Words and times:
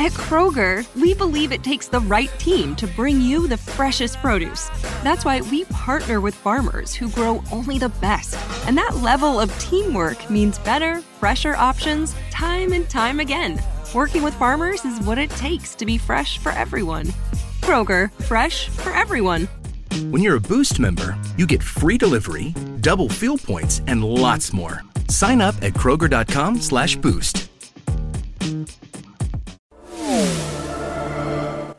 At 0.00 0.10
Kroger, 0.10 0.84
we 0.96 1.14
believe 1.14 1.52
it 1.52 1.62
takes 1.62 1.86
the 1.86 2.00
right 2.00 2.30
team 2.40 2.74
to 2.76 2.86
bring 2.88 3.20
you 3.20 3.46
the 3.46 3.56
freshest 3.56 4.16
produce. 4.18 4.68
That's 5.04 5.24
why 5.24 5.40
we 5.42 5.66
partner 5.66 6.20
with 6.20 6.34
farmers 6.34 6.92
who 6.94 7.08
grow 7.10 7.44
only 7.52 7.78
the 7.78 7.90
best. 8.00 8.36
And 8.66 8.76
that 8.76 8.96
level 8.96 9.38
of 9.38 9.56
teamwork 9.60 10.28
means 10.28 10.58
better, 10.58 11.00
fresher 11.20 11.54
options 11.54 12.16
time 12.32 12.72
and 12.72 12.90
time 12.90 13.20
again. 13.20 13.62
Working 13.94 14.24
with 14.24 14.34
farmers 14.34 14.84
is 14.84 14.98
what 14.98 15.16
it 15.16 15.30
takes 15.30 15.76
to 15.76 15.86
be 15.86 15.96
fresh 15.96 16.38
for 16.38 16.50
everyone. 16.50 17.06
Kroger, 17.60 18.12
fresh 18.24 18.68
for 18.68 18.90
everyone. 18.90 19.48
When 20.10 20.22
you're 20.22 20.36
a 20.36 20.40
Boost 20.40 20.80
member, 20.80 21.16
you 21.38 21.46
get 21.46 21.62
free 21.62 21.98
delivery, 21.98 22.52
double 22.80 23.08
fuel 23.08 23.38
points, 23.38 23.80
and 23.86 24.02
lots 24.02 24.52
more. 24.52 24.82
Sign 25.08 25.40
up 25.40 25.54
at 25.62 25.74
Kroger.com 25.74 26.60
slash 26.60 26.96
boost. 26.96 27.53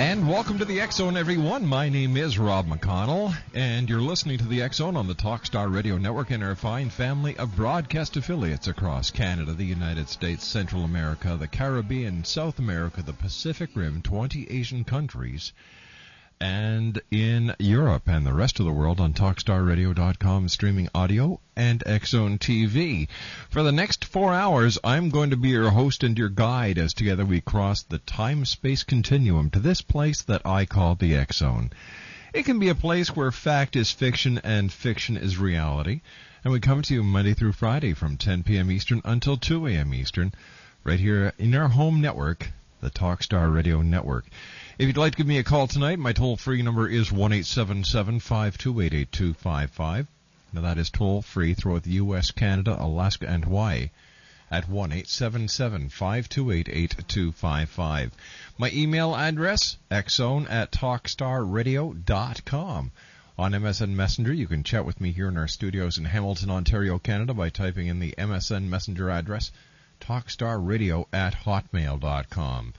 And 0.00 0.26
welcome 0.26 0.58
to 0.58 0.64
the 0.64 0.80
Zone, 0.90 1.18
everyone. 1.18 1.66
My 1.66 1.90
name 1.90 2.16
is 2.16 2.38
Rob 2.38 2.66
McConnell, 2.66 3.36
and 3.52 3.86
you're 3.86 4.00
listening 4.00 4.38
to 4.38 4.46
the 4.46 4.66
Zone 4.72 4.96
on 4.96 5.06
the 5.06 5.14
Talkstar 5.14 5.70
Radio 5.70 5.98
Network 5.98 6.30
and 6.30 6.42
our 6.42 6.56
fine 6.56 6.88
family 6.88 7.36
of 7.36 7.54
broadcast 7.54 8.16
affiliates 8.16 8.66
across 8.66 9.10
Canada, 9.10 9.52
the 9.52 9.66
United 9.66 10.08
States, 10.08 10.46
Central 10.46 10.84
America, 10.84 11.36
the 11.38 11.46
Caribbean, 11.46 12.24
South 12.24 12.58
America, 12.58 13.02
the 13.02 13.12
Pacific 13.12 13.68
Rim, 13.74 14.00
20 14.00 14.50
Asian 14.50 14.84
countries, 14.84 15.52
and 16.40 17.02
in 17.10 17.54
Europe 17.58 18.08
and 18.08 18.26
the 18.26 18.32
rest 18.32 18.58
of 18.58 18.64
the 18.64 18.72
world 18.72 18.98
on 18.98 19.12
TalkStarRadio.com 19.12 20.48
streaming 20.48 20.88
audio 20.94 21.38
and 21.54 21.80
Xzone 21.84 22.38
TV. 22.38 23.08
For 23.50 23.62
the 23.62 23.72
next 23.72 24.06
four 24.06 24.32
hours, 24.32 24.78
I'm 24.82 25.10
going 25.10 25.30
to 25.30 25.36
be 25.36 25.50
your 25.50 25.70
host 25.70 26.02
and 26.02 26.16
your 26.16 26.30
guide 26.30 26.78
as 26.78 26.94
together 26.94 27.26
we 27.26 27.42
cross 27.42 27.82
the 27.82 27.98
time-space 27.98 28.84
continuum 28.84 29.50
to 29.50 29.60
this 29.60 29.82
place 29.82 30.22
that 30.22 30.40
I 30.46 30.64
call 30.64 30.94
the 30.94 31.12
Xzone. 31.12 31.72
It 32.32 32.44
can 32.44 32.58
be 32.58 32.70
a 32.70 32.74
place 32.74 33.14
where 33.14 33.30
fact 33.30 33.76
is 33.76 33.90
fiction 33.90 34.38
and 34.38 34.72
fiction 34.72 35.18
is 35.18 35.36
reality. 35.36 36.00
And 36.42 36.52
we 36.54 36.60
come 36.60 36.80
to 36.80 36.94
you 36.94 37.02
Monday 37.02 37.34
through 37.34 37.52
Friday 37.52 37.92
from 37.92 38.16
10 38.16 38.44
p.m. 38.44 38.70
Eastern 38.70 39.02
until 39.04 39.36
2 39.36 39.66
a.m. 39.66 39.92
Eastern, 39.92 40.32
right 40.84 41.00
here 41.00 41.34
in 41.38 41.54
our 41.54 41.68
home 41.68 42.00
network, 42.00 42.52
the 42.80 42.90
Talkstar 42.90 43.52
Radio 43.54 43.82
Network. 43.82 44.24
If 44.80 44.86
you'd 44.86 44.96
like 44.96 45.12
to 45.12 45.18
give 45.18 45.26
me 45.26 45.36
a 45.36 45.44
call 45.44 45.66
tonight, 45.66 45.98
my 45.98 46.14
toll 46.14 46.38
free 46.38 46.62
number 46.62 46.88
is 46.88 47.12
1 47.12 47.42
528 47.42 48.94
8255. 48.94 50.06
Now 50.54 50.60
that 50.62 50.78
is 50.78 50.88
toll 50.88 51.20
free 51.20 51.52
throughout 51.52 51.82
the 51.82 51.90
U.S., 51.90 52.30
Canada, 52.30 52.78
Alaska, 52.80 53.28
and 53.28 53.44
Hawaii 53.44 53.90
at 54.50 54.70
1 54.70 54.90
528 54.90 56.68
8255. 56.70 58.12
My 58.56 58.70
email 58.72 59.14
address, 59.14 59.76
xzone 59.90 60.50
at 60.50 60.72
talkstarradio.com. 60.72 62.90
On 63.38 63.52
MSN 63.52 63.90
Messenger, 63.90 64.32
you 64.32 64.46
can 64.46 64.64
chat 64.64 64.86
with 64.86 64.98
me 64.98 65.12
here 65.12 65.28
in 65.28 65.36
our 65.36 65.46
studios 65.46 65.98
in 65.98 66.06
Hamilton, 66.06 66.48
Ontario, 66.48 66.98
Canada 66.98 67.34
by 67.34 67.50
typing 67.50 67.86
in 67.86 67.98
the 67.98 68.14
MSN 68.16 68.70
Messenger 68.70 69.10
address, 69.10 69.52
talkstarradio 70.00 71.04
at 71.12 71.34
hotmail.com. 71.44 72.72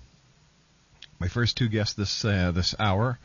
My 1.18 1.26
first 1.26 1.56
two 1.56 1.68
guests 1.68 1.94
this 1.94 2.22
uh, 2.22 2.52
this 2.52 2.74
hour 2.78 3.18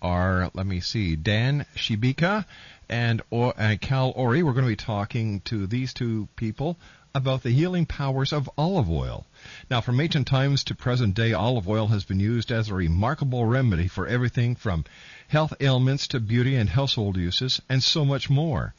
are, 0.00 0.52
let 0.54 0.64
me 0.64 0.78
see, 0.78 1.16
Dan 1.16 1.66
Sciabica 1.74 2.44
and 2.88 3.20
or, 3.28 3.52
uh, 3.60 3.74
Cal 3.80 4.12
Orey. 4.12 4.44
We're 4.44 4.52
going 4.52 4.66
to 4.66 4.70
be 4.70 4.76
talking 4.76 5.40
to 5.46 5.66
these 5.66 5.92
two 5.92 6.28
people 6.36 6.78
about 7.12 7.42
the 7.42 7.50
healing 7.50 7.86
powers 7.86 8.32
of 8.32 8.48
olive 8.56 8.88
oil. 8.88 9.26
Now, 9.68 9.80
from 9.80 10.00
ancient 10.00 10.28
times 10.28 10.62
to 10.64 10.76
present 10.76 11.16
day, 11.16 11.32
olive 11.32 11.68
oil 11.68 11.88
has 11.88 12.04
been 12.04 12.20
used 12.20 12.52
as 12.52 12.68
a 12.68 12.74
remarkable 12.74 13.44
remedy 13.44 13.88
for 13.88 14.06
everything 14.06 14.54
from 14.54 14.84
health 15.26 15.54
ailments 15.60 16.06
to 16.08 16.20
beauty 16.20 16.54
and 16.54 16.70
household 16.70 17.16
uses, 17.16 17.60
and 17.68 17.82
so 17.82 18.04
much 18.04 18.30
more. 18.30 18.74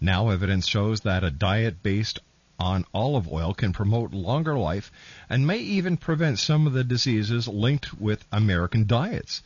Now, 0.00 0.28
evidence 0.28 0.68
shows 0.68 1.00
that 1.00 1.24
a 1.24 1.30
diet 1.32 1.82
based 1.82 2.20
on 2.58 2.84
olive 2.94 3.26
oil 3.30 3.54
can 3.54 3.72
promote 3.72 4.12
longer 4.12 4.58
life 4.58 4.92
and 5.28 5.46
may 5.46 5.58
even 5.58 5.96
prevent 5.96 6.38
some 6.38 6.66
of 6.66 6.72
the 6.72 6.84
diseases 6.84 7.48
linked 7.48 7.94
with 7.94 8.24
American 8.30 8.86
diets. 8.86 9.42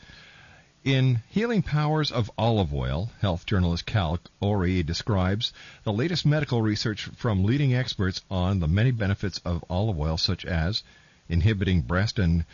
In 0.86 1.20
Healing 1.30 1.62
Powers 1.62 2.12
of 2.12 2.30
Olive 2.38 2.72
Oil, 2.72 3.10
health 3.20 3.44
journalist 3.44 3.86
Cal 3.86 4.20
Orey 4.40 4.84
describes 4.84 5.52
the 5.82 5.92
latest 5.92 6.24
medical 6.24 6.62
research 6.62 7.06
from 7.16 7.42
leading 7.42 7.74
experts 7.74 8.22
on 8.30 8.60
the 8.60 8.68
many 8.68 8.92
benefits 8.92 9.38
of 9.38 9.64
olive 9.68 9.98
oil, 9.98 10.16
such 10.16 10.44
as 10.44 10.84
inhibiting 11.28 11.80
breast 11.82 12.20
and 12.20 12.44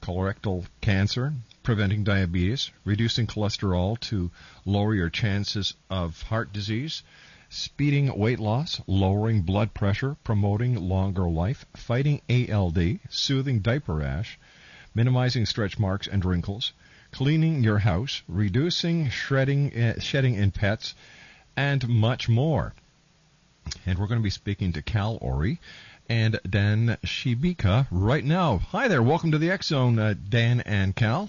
colorectal 0.00 0.64
cancer, 0.80 1.34
preventing 1.62 2.02
diabetes, 2.02 2.70
reducing 2.84 3.26
cholesterol 3.26 4.00
to 4.00 4.30
lower 4.64 4.94
your 4.94 5.10
chances 5.10 5.74
of 5.90 6.22
heart 6.22 6.50
disease, 6.50 7.02
speeding 7.54 8.18
weight 8.18 8.40
loss, 8.40 8.80
lowering 8.86 9.42
blood 9.42 9.74
pressure, 9.74 10.16
promoting 10.24 10.74
longer 10.88 11.28
life, 11.28 11.66
fighting 11.76 12.18
ALD, 12.30 12.98
soothing 13.10 13.60
diaper 13.60 13.96
rash, 13.96 14.38
minimizing 14.94 15.44
stretch 15.44 15.78
marks 15.78 16.06
and 16.06 16.24
wrinkles, 16.24 16.72
cleaning 17.10 17.62
your 17.62 17.78
house, 17.78 18.22
reducing 18.26 19.10
shredding, 19.10 19.70
uh, 19.78 20.00
shedding 20.00 20.34
in 20.34 20.50
pets, 20.50 20.94
and 21.54 21.86
much 21.86 22.26
more. 22.26 22.72
And 23.84 23.98
we're 23.98 24.06
going 24.06 24.20
to 24.20 24.24
be 24.24 24.30
speaking 24.30 24.72
to 24.72 24.80
Cal 24.80 25.18
Orey 25.20 25.58
and 26.08 26.40
Dan 26.48 26.96
Sciabica 27.04 27.86
right 27.90 28.24
now. 28.24 28.58
Hi 28.70 28.88
there, 28.88 29.02
welcome 29.02 29.30
to 29.32 29.38
the 29.38 29.50
X 29.50 29.66
Zone, 29.66 29.98
uh, 29.98 30.14
Dan 30.26 30.62
and 30.62 30.96
Cal. 30.96 31.28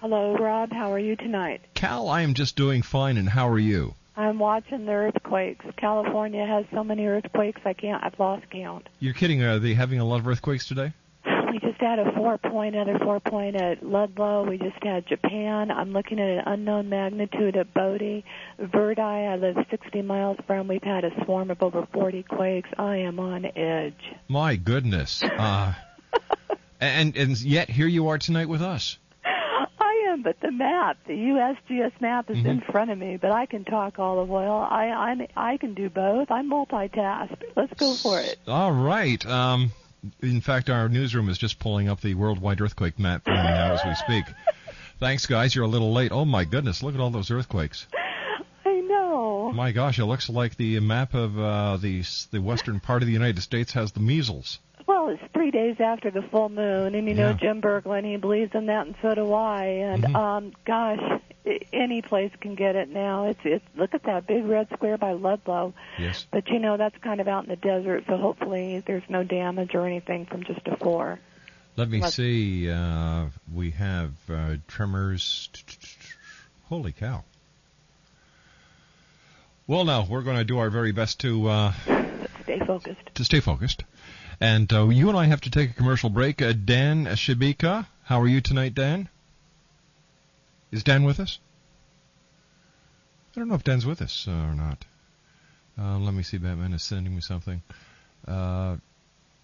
Hello, 0.00 0.36
Rob. 0.36 0.72
How 0.72 0.92
are 0.92 0.98
you 0.98 1.14
tonight? 1.14 1.60
Cal, 1.74 2.08
I 2.08 2.22
am 2.22 2.34
just 2.34 2.56
doing 2.56 2.82
fine, 2.82 3.16
and 3.16 3.28
how 3.28 3.48
are 3.48 3.58
you? 3.58 3.94
I'm 4.16 4.38
watching 4.38 4.84
the 4.84 4.92
earthquakes. 4.92 5.64
California 5.76 6.44
has 6.46 6.66
so 6.72 6.84
many 6.84 7.06
earthquakes, 7.06 7.60
I 7.64 7.72
can't. 7.72 8.04
I've 8.04 8.18
lost 8.18 8.44
count. 8.50 8.88
You're 9.00 9.14
kidding? 9.14 9.42
Are 9.42 9.58
they 9.58 9.74
having 9.74 10.00
a 10.00 10.04
lot 10.04 10.20
of 10.20 10.28
earthquakes 10.28 10.66
today? 10.66 10.92
We 11.50 11.58
just 11.58 11.80
had 11.80 11.98
a 11.98 12.12
four 12.12 12.38
point, 12.38 12.74
another 12.74 12.98
four 12.98 13.20
point 13.20 13.56
at 13.56 13.82
Ludlow. 13.82 14.44
We 14.48 14.56
just 14.56 14.82
had 14.82 15.06
Japan. 15.06 15.70
I'm 15.70 15.92
looking 15.92 16.18
at 16.18 16.28
an 16.28 16.42
unknown 16.46 16.88
magnitude 16.88 17.56
at 17.56 17.74
Bodie. 17.74 18.24
Verdi, 18.58 19.00
I 19.00 19.36
live 19.36 19.56
60 19.70 20.00
miles 20.00 20.38
from. 20.46 20.68
We've 20.68 20.82
had 20.82 21.04
a 21.04 21.24
swarm 21.24 21.50
of 21.50 21.62
over 21.62 21.86
40 21.92 22.22
quakes. 22.22 22.70
I 22.78 22.96
am 22.96 23.20
on 23.20 23.44
edge. 23.44 24.14
My 24.28 24.56
goodness. 24.56 25.22
Uh, 25.22 25.74
and 26.80 27.16
and 27.16 27.38
yet 27.40 27.68
here 27.68 27.86
you 27.86 28.08
are 28.08 28.18
tonight 28.18 28.48
with 28.48 28.62
us. 28.62 28.96
Am, 30.12 30.22
but 30.22 30.40
the 30.40 30.50
map, 30.50 30.98
the 31.06 31.12
USGS 31.12 32.00
map, 32.00 32.30
is 32.30 32.44
in 32.44 32.60
front 32.60 32.90
of 32.90 32.98
me. 32.98 33.16
But 33.16 33.32
I 33.32 33.46
can 33.46 33.64
talk 33.64 33.98
olive 33.98 34.30
oil. 34.30 34.66
I 34.68 34.88
I'm, 34.88 35.26
I 35.36 35.56
can 35.56 35.74
do 35.74 35.88
both. 35.88 36.30
I'm 36.30 36.50
multitask. 36.50 37.36
Let's 37.56 37.72
go 37.74 37.94
for 37.94 38.20
it. 38.20 38.38
All 38.46 38.72
right. 38.72 39.24
Um, 39.26 39.72
in 40.20 40.40
fact, 40.40 40.68
our 40.68 40.88
newsroom 40.88 41.28
is 41.28 41.38
just 41.38 41.58
pulling 41.58 41.88
up 41.88 42.00
the 42.00 42.14
worldwide 42.14 42.60
earthquake 42.60 42.98
map 42.98 43.22
now 43.26 43.74
as 43.74 43.80
we 43.84 43.94
speak. 43.94 44.24
Thanks, 45.00 45.26
guys. 45.26 45.54
You're 45.54 45.64
a 45.64 45.68
little 45.68 45.92
late. 45.92 46.12
Oh 46.12 46.24
my 46.24 46.44
goodness! 46.44 46.82
Look 46.82 46.94
at 46.94 47.00
all 47.00 47.10
those 47.10 47.30
earthquakes. 47.30 47.86
I 48.64 48.80
know. 48.80 49.50
My 49.52 49.72
gosh, 49.72 49.98
it 49.98 50.04
looks 50.04 50.28
like 50.28 50.56
the 50.56 50.78
map 50.80 51.14
of 51.14 51.38
uh, 51.38 51.76
the 51.78 52.04
the 52.30 52.40
western 52.40 52.80
part 52.80 53.02
of 53.02 53.06
the 53.06 53.12
United 53.12 53.42
States 53.42 53.72
has 53.72 53.92
the 53.92 54.00
measles. 54.00 54.58
Well, 55.02 55.10
it's 55.14 55.32
three 55.34 55.50
days 55.50 55.80
after 55.80 56.12
the 56.12 56.22
full 56.22 56.48
moon, 56.48 56.94
and 56.94 57.08
you 57.08 57.14
know 57.14 57.30
Yeah. 57.30 57.36
Jim 57.36 57.60
Berkland, 57.60 58.04
he 58.04 58.16
believes 58.18 58.54
in 58.54 58.66
that, 58.66 58.86
and 58.86 58.94
so 59.02 59.16
do 59.16 59.32
I. 59.32 59.64
And 59.64 60.04
Mhm. 60.04 60.14
um, 60.14 60.52
gosh, 60.64 61.20
any 61.72 62.02
place 62.02 62.30
can 62.40 62.54
get 62.54 62.76
it 62.76 62.88
now. 62.88 63.24
It's 63.24 63.40
it's 63.42 63.64
look 63.74 63.94
at 63.94 64.04
that 64.04 64.28
big 64.28 64.44
red 64.44 64.68
square 64.72 64.96
by 64.98 65.10
Ludlow. 65.12 65.74
Yes. 65.98 66.24
But 66.30 66.48
you 66.50 66.60
know 66.60 66.76
that's 66.76 66.96
kind 66.98 67.20
of 67.20 67.26
out 67.26 67.42
in 67.42 67.48
the 67.50 67.56
desert, 67.56 68.04
so 68.06 68.16
hopefully 68.16 68.78
there's 68.86 69.02
no 69.08 69.24
damage 69.24 69.74
or 69.74 69.86
anything 69.88 70.24
from 70.26 70.44
just 70.44 70.60
a 70.68 70.76
four. 70.76 71.18
Let 71.74 71.88
me 71.90 72.00
Let's- 72.00 72.14
see. 72.14 72.70
Uh, 72.70 73.24
we 73.52 73.72
have 73.72 74.12
uh, 74.30 74.56
tremors. 74.68 75.48
Holy 76.68 76.92
cow! 76.92 77.24
Well, 79.66 79.84
now 79.84 80.04
we're 80.08 80.22
going 80.22 80.36
to 80.36 80.44
do 80.44 80.58
our 80.58 80.70
very 80.70 80.92
best 80.92 81.18
to 81.20 81.48
uh, 81.48 81.72
Stay 82.44 82.60
focused. 82.60 83.14
to 83.14 83.24
stay 83.24 83.40
focused, 83.40 83.82
and 84.42 84.72
uh, 84.72 84.88
you 84.88 85.08
and 85.08 85.16
I 85.16 85.26
have 85.26 85.42
to 85.42 85.50
take 85.50 85.70
a 85.70 85.74
commercial 85.74 86.10
break. 86.10 86.42
Uh, 86.42 86.52
Dan 86.52 87.06
Sciabica, 87.06 87.86
how 88.02 88.20
are 88.20 88.26
you 88.26 88.40
tonight, 88.40 88.74
Dan? 88.74 89.08
Is 90.72 90.82
Dan 90.82 91.04
with 91.04 91.20
us? 91.20 91.38
I 93.36 93.38
don't 93.38 93.48
know 93.48 93.54
if 93.54 93.62
Dan's 93.62 93.86
with 93.86 94.02
us 94.02 94.26
uh, 94.28 94.32
or 94.32 94.54
not. 94.54 94.84
Uh, 95.78 95.96
let 95.98 96.12
me 96.12 96.24
see. 96.24 96.38
Batman 96.38 96.72
is 96.72 96.82
sending 96.82 97.14
me 97.14 97.20
something. 97.20 97.62
Uh, 98.26 98.78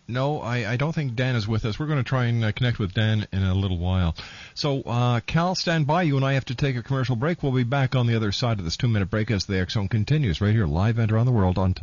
no, 0.08 0.40
I, 0.40 0.72
I 0.72 0.76
don't 0.76 0.92
think 0.92 1.14
Dan 1.14 1.36
is 1.36 1.46
with 1.46 1.64
us. 1.64 1.78
We're 1.78 1.86
going 1.86 2.02
to 2.02 2.08
try 2.08 2.24
and 2.24 2.44
uh, 2.44 2.50
connect 2.50 2.80
with 2.80 2.92
Dan 2.92 3.24
in 3.32 3.44
a 3.44 3.54
little 3.54 3.78
while. 3.78 4.16
So, 4.54 4.82
uh, 4.82 5.20
Cal, 5.20 5.54
stand 5.54 5.86
by. 5.86 6.02
You 6.02 6.16
and 6.16 6.24
I 6.24 6.32
have 6.32 6.46
to 6.46 6.56
take 6.56 6.74
a 6.74 6.82
commercial 6.82 7.14
break. 7.14 7.40
We'll 7.40 7.52
be 7.52 7.62
back 7.62 7.94
on 7.94 8.08
the 8.08 8.16
other 8.16 8.32
side 8.32 8.58
of 8.58 8.64
this 8.64 8.76
two-minute 8.76 9.10
break 9.10 9.30
as 9.30 9.46
the 9.46 9.64
Zone 9.70 9.86
continues 9.86 10.40
right 10.40 10.52
here, 10.52 10.66
live 10.66 10.98
and 10.98 11.12
around 11.12 11.26
the 11.26 11.32
world 11.32 11.56
on. 11.56 11.74
T- 11.74 11.82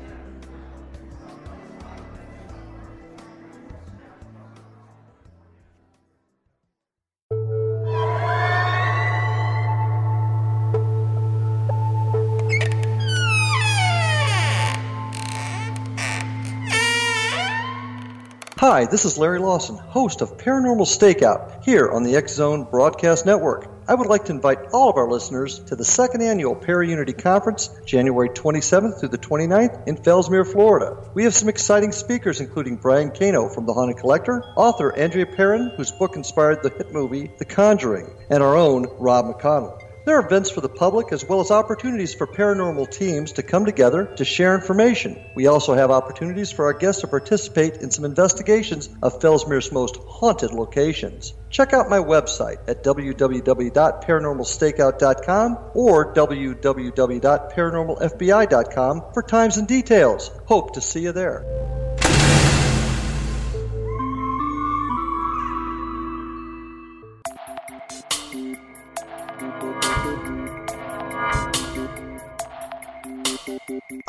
Hi, 18.81 18.87
this 18.87 19.05
is 19.05 19.15
Larry 19.15 19.37
Lawson, 19.37 19.77
host 19.77 20.21
of 20.21 20.37
Paranormal 20.37 20.87
Stakeout 20.87 21.63
here 21.63 21.91
on 21.91 22.01
the 22.01 22.15
X 22.15 22.33
Zone 22.33 22.63
Broadcast 22.63 23.27
Network. 23.27 23.69
I 23.87 23.93
would 23.93 24.07
like 24.07 24.25
to 24.25 24.31
invite 24.31 24.71
all 24.73 24.89
of 24.89 24.97
our 24.97 25.07
listeners 25.07 25.59
to 25.65 25.75
the 25.75 25.85
second 25.85 26.23
annual 26.23 26.55
Para-Unity 26.55 27.13
Conference, 27.13 27.69
January 27.85 28.29
27th 28.29 28.99
through 28.99 29.09
the 29.09 29.19
29th 29.19 29.87
in 29.87 29.97
Fellsmere, 29.97 30.51
Florida. 30.51 31.11
We 31.13 31.25
have 31.25 31.35
some 31.35 31.47
exciting 31.47 31.91
speakers, 31.91 32.41
including 32.41 32.77
Brian 32.77 33.11
Cano 33.11 33.49
from 33.49 33.67
The 33.67 33.73
Haunted 33.73 33.97
Collector, 33.97 34.43
author 34.55 34.91
Andrea 34.97 35.27
Perron, 35.27 35.73
whose 35.77 35.91
book 35.91 36.15
inspired 36.15 36.63
the 36.63 36.69
hit 36.69 36.91
movie 36.91 37.29
The 37.37 37.45
Conjuring, 37.45 38.09
and 38.31 38.41
our 38.41 38.55
own 38.55 38.87
Rob 38.97 39.27
McConnell. 39.27 39.90
There 40.03 40.17
are 40.17 40.25
events 40.25 40.49
for 40.49 40.61
the 40.61 40.69
public 40.69 41.11
as 41.11 41.23
well 41.23 41.41
as 41.41 41.51
opportunities 41.51 42.15
for 42.15 42.25
paranormal 42.25 42.89
teams 42.89 43.33
to 43.33 43.43
come 43.43 43.65
together 43.65 44.05
to 44.15 44.25
share 44.25 44.55
information. 44.55 45.23
We 45.35 45.45
also 45.45 45.75
have 45.75 45.91
opportunities 45.91 46.51
for 46.51 46.65
our 46.65 46.73
guests 46.73 47.01
to 47.01 47.07
participate 47.07 47.77
in 47.77 47.91
some 47.91 48.05
investigations 48.05 48.89
of 49.03 49.19
Fellsmere's 49.19 49.71
most 49.71 49.97
haunted 49.97 50.53
locations. 50.53 51.35
Check 51.51 51.73
out 51.73 51.87
my 51.87 51.99
website 51.99 52.67
at 52.67 52.83
www.paranormalstakeout.com 52.83 55.57
or 55.75 56.15
www.paranormalfbi.com 56.15 59.03
for 59.13 59.21
times 59.21 59.57
and 59.57 59.67
details. 59.67 60.31
Hope 60.45 60.73
to 60.73 60.81
see 60.81 61.01
you 61.01 61.11
there. 61.11 61.80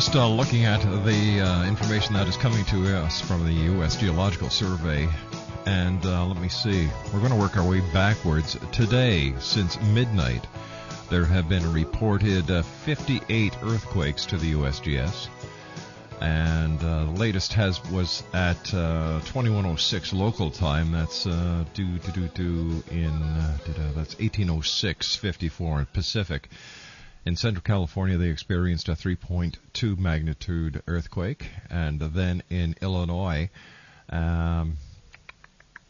Just 0.00 0.16
uh, 0.16 0.26
looking 0.26 0.64
at 0.64 0.80
the 1.04 1.40
uh, 1.42 1.68
information 1.68 2.14
that 2.14 2.26
is 2.26 2.34
coming 2.38 2.64
to 2.64 2.86
us 2.96 3.20
from 3.20 3.44
the 3.44 3.52
U.S. 3.52 3.96
Geological 3.96 4.48
Survey. 4.48 5.06
And 5.66 6.02
uh, 6.06 6.24
let 6.24 6.40
me 6.40 6.48
see. 6.48 6.88
We're 7.12 7.18
going 7.18 7.32
to 7.32 7.36
work 7.36 7.58
our 7.58 7.68
way 7.68 7.80
backwards. 7.92 8.58
Today, 8.72 9.34
since 9.40 9.78
midnight, 9.82 10.46
there 11.10 11.26
have 11.26 11.50
been 11.50 11.70
reported 11.70 12.50
uh, 12.50 12.62
58 12.62 13.52
earthquakes 13.62 14.24
to 14.24 14.38
the 14.38 14.54
USGS. 14.54 15.28
And 16.22 16.82
uh, 16.82 17.04
the 17.04 17.10
latest 17.10 17.52
has 17.52 17.84
was 17.90 18.22
at 18.32 18.72
uh, 18.72 19.20
2106 19.26 20.14
local 20.14 20.50
time. 20.50 20.92
That's 20.92 21.24
do 21.24 21.64
do 21.74 22.12
do 22.14 22.28
do 22.28 22.82
in 22.90 23.20
that's 23.94 24.16
1806 24.18 25.16
54 25.16 25.80
in 25.80 25.86
Pacific. 25.92 26.48
In 27.26 27.36
Central 27.36 27.62
California, 27.62 28.16
they 28.16 28.30
experienced 28.30 28.88
a 28.88 28.92
3.2 28.92 29.98
magnitude 29.98 30.82
earthquake, 30.86 31.50
and 31.68 32.00
then 32.00 32.42
in 32.48 32.74
Illinois, 32.80 33.50
um, 34.08 34.78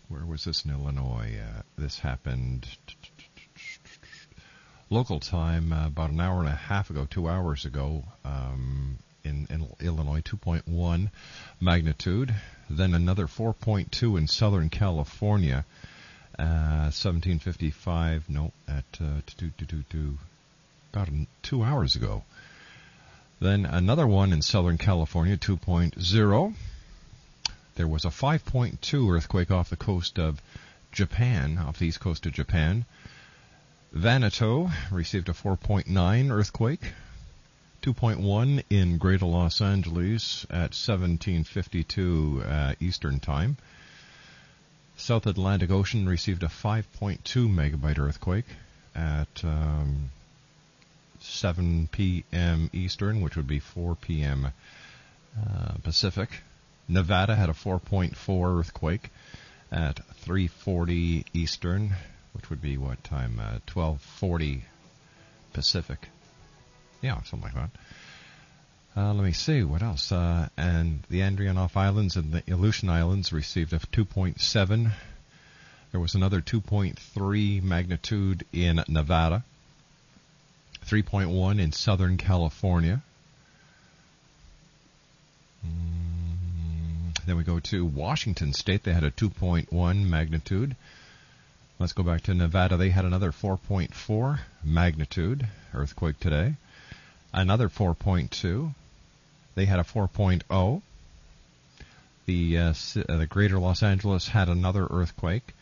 where 0.08 0.26
was 0.26 0.42
this 0.44 0.64
in 0.64 0.72
Illinois? 0.72 1.38
Uh, 1.40 1.62
this 1.78 2.00
happened 2.00 2.66
local 4.90 5.20
time 5.20 5.72
uh, 5.72 5.86
about 5.86 6.10
an 6.10 6.20
hour 6.20 6.40
and 6.40 6.48
a 6.48 6.52
half 6.52 6.90
ago, 6.90 7.06
two 7.08 7.28
hours 7.28 7.64
ago, 7.64 8.02
um, 8.24 8.98
in, 9.22 9.46
in, 9.50 9.68
Illinois, 9.80 10.22
2.1 10.22 11.10
magnitude. 11.60 12.34
Then 12.68 12.92
another 12.92 13.28
4.2 13.28 14.18
in 14.18 14.26
Southern 14.26 14.68
California, 14.68 15.64
uh, 16.40 16.90
1755. 16.90 18.28
No, 18.28 18.52
at 18.66 18.84
uh, 19.00 19.20
two, 19.26 19.50
two, 19.56 19.84
two, 19.88 20.18
about 20.92 21.08
two 21.42 21.62
hours 21.62 21.96
ago. 21.96 22.24
Then 23.40 23.64
another 23.64 24.06
one 24.06 24.32
in 24.32 24.42
Southern 24.42 24.76
California, 24.76 25.36
2.0. 25.36 26.54
There 27.76 27.88
was 27.88 28.04
a 28.04 28.08
5.2 28.08 29.16
earthquake 29.16 29.50
off 29.50 29.70
the 29.70 29.76
coast 29.76 30.18
of 30.18 30.42
Japan, 30.92 31.56
off 31.58 31.78
the 31.78 31.86
east 31.86 32.00
coast 32.00 32.26
of 32.26 32.32
Japan. 32.32 32.84
Vanuatu 33.94 34.70
received 34.90 35.28
a 35.28 35.32
4.9 35.32 36.30
earthquake. 36.30 36.92
2.1 37.82 38.62
in 38.68 38.98
Greater 38.98 39.24
Los 39.24 39.62
Angeles 39.62 40.44
at 40.50 40.74
1752 40.74 42.42
uh, 42.44 42.74
Eastern 42.78 43.20
Time. 43.20 43.56
South 44.96 45.26
Atlantic 45.26 45.70
Ocean 45.70 46.06
received 46.06 46.42
a 46.42 46.48
5.2 46.48 47.22
megabyte 47.48 47.98
earthquake 47.98 48.44
at 48.94 49.44
um, 49.44 50.10
7 51.22 51.88
p.m. 51.92 52.70
Eastern, 52.72 53.20
which 53.20 53.36
would 53.36 53.46
be 53.46 53.58
4 53.60 53.94
p.m. 53.96 54.52
Uh, 55.38 55.74
Pacific. 55.82 56.30
Nevada 56.88 57.36
had 57.36 57.48
a 57.48 57.52
4.4 57.52 58.58
earthquake 58.58 59.10
at 59.70 60.00
3:40 60.24 61.24
Eastern, 61.32 61.94
which 62.32 62.50
would 62.50 62.60
be 62.60 62.76
what 62.76 63.02
time? 63.04 63.40
Uh, 63.40 63.58
12:40 63.66 64.62
Pacific. 65.52 66.08
Yeah, 67.00 67.22
something 67.22 67.52
like 67.52 67.54
that. 67.54 67.70
Uh, 68.96 69.14
let 69.14 69.24
me 69.24 69.32
see 69.32 69.62
what 69.62 69.82
else. 69.82 70.10
Uh, 70.10 70.48
and 70.56 71.04
the 71.08 71.20
Andreanof 71.20 71.76
Islands 71.76 72.16
and 72.16 72.32
the 72.32 72.42
Aleutian 72.52 72.90
Islands 72.90 73.32
received 73.32 73.72
a 73.72 73.78
2.7. 73.78 74.90
There 75.92 76.00
was 76.00 76.14
another 76.14 76.40
2.3 76.40 77.62
magnitude 77.62 78.44
in 78.52 78.82
Nevada. 78.88 79.44
3.1 80.86 81.60
in 81.60 81.72
Southern 81.72 82.16
California. 82.16 83.02
Mm, 85.64 87.24
then 87.26 87.36
we 87.36 87.44
go 87.44 87.60
to 87.60 87.84
Washington 87.84 88.52
State. 88.52 88.82
They 88.82 88.92
had 88.92 89.04
a 89.04 89.10
2.1 89.10 90.08
magnitude. 90.08 90.76
Let's 91.78 91.92
go 91.92 92.02
back 92.02 92.22
to 92.22 92.34
Nevada. 92.34 92.76
They 92.76 92.90
had 92.90 93.04
another 93.04 93.32
4.4 93.32 94.40
magnitude 94.64 95.46
earthquake 95.72 96.18
today. 96.20 96.54
Another 97.32 97.68
4.2. 97.68 98.74
They 99.54 99.64
had 99.64 99.78
a 99.78 99.84
4.0. 99.84 100.82
The 102.26 102.58
uh, 102.58 102.74
uh, 103.08 103.16
the 103.16 103.26
Greater 103.26 103.58
Los 103.58 103.82
Angeles 103.82 104.28
had 104.28 104.48
another 104.48 104.86
earthquake. 104.90 105.54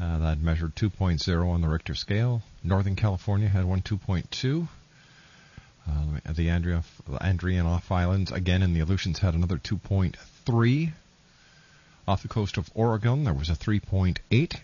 Uh, 0.00 0.18
that 0.18 0.40
measured 0.40 0.74
2.0 0.76 1.50
on 1.50 1.60
the 1.60 1.68
Richter 1.68 1.94
scale. 1.94 2.42
Northern 2.64 2.96
California 2.96 3.48
had 3.48 3.66
one 3.66 3.82
2.2. 3.82 4.66
Uh, 5.86 6.32
the 6.32 6.48
Andrea, 6.48 6.82
Andreanof 7.08 7.90
Islands, 7.90 8.32
again 8.32 8.62
in 8.62 8.72
the 8.72 8.80
Aleutians, 8.80 9.18
had 9.18 9.34
another 9.34 9.58
2.3. 9.58 10.92
Off 12.08 12.22
the 12.22 12.28
coast 12.28 12.56
of 12.56 12.70
Oregon, 12.74 13.24
there 13.24 13.34
was 13.34 13.50
a 13.50 13.54
3.8. 13.54 14.56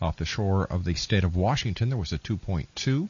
Off 0.00 0.16
the 0.16 0.24
shore 0.24 0.64
of 0.64 0.84
the 0.84 0.94
state 0.94 1.24
of 1.24 1.34
Washington, 1.34 1.88
there 1.88 1.98
was 1.98 2.12
a 2.12 2.18
2.2. 2.18 3.08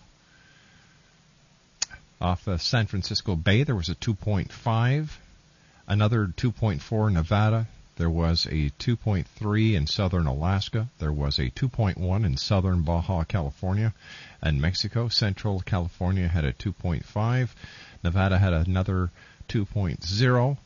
Off 2.21 2.45
the 2.45 2.59
San 2.59 2.87
Francisco 2.87 3.37
Bay, 3.37 3.62
there 3.62 3.77
was 3.77 3.91
a 3.91 3.95
2.5. 3.95 5.09
Another 5.87 6.27
2.4 6.27 7.12
Nevada, 7.12 7.67
there 8.00 8.09
was 8.09 8.47
a 8.47 8.71
2.3 8.78 9.75
in 9.75 9.87
southern 9.87 10.26
Alaska. 10.26 10.88
There 10.99 11.12
was 11.12 11.38
a 11.38 11.50
2.1 11.50 12.25
in 12.25 12.38
southern 12.38 12.80
Baja 12.80 13.25
California 13.25 13.92
and 14.40 14.59
Mexico. 14.59 15.09
Central 15.09 15.61
California 15.61 16.26
had 16.26 16.47
a 16.47 16.54
2.5. 16.54 17.50
Nevada 18.02 18.38
had 18.38 18.54
another 18.54 19.11
2.0. 19.50 20.57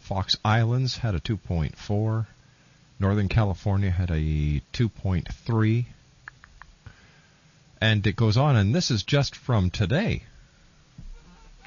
Fox 0.00 0.36
Islands 0.42 0.96
had 0.96 1.14
a 1.14 1.20
2.4. 1.20 2.26
Northern 2.98 3.28
California 3.28 3.90
had 3.90 4.10
a 4.10 4.62
2.3. 4.72 5.84
And 7.82 8.06
it 8.06 8.16
goes 8.16 8.38
on, 8.38 8.56
and 8.56 8.74
this 8.74 8.90
is 8.90 9.02
just 9.02 9.36
from 9.36 9.68
today 9.68 10.22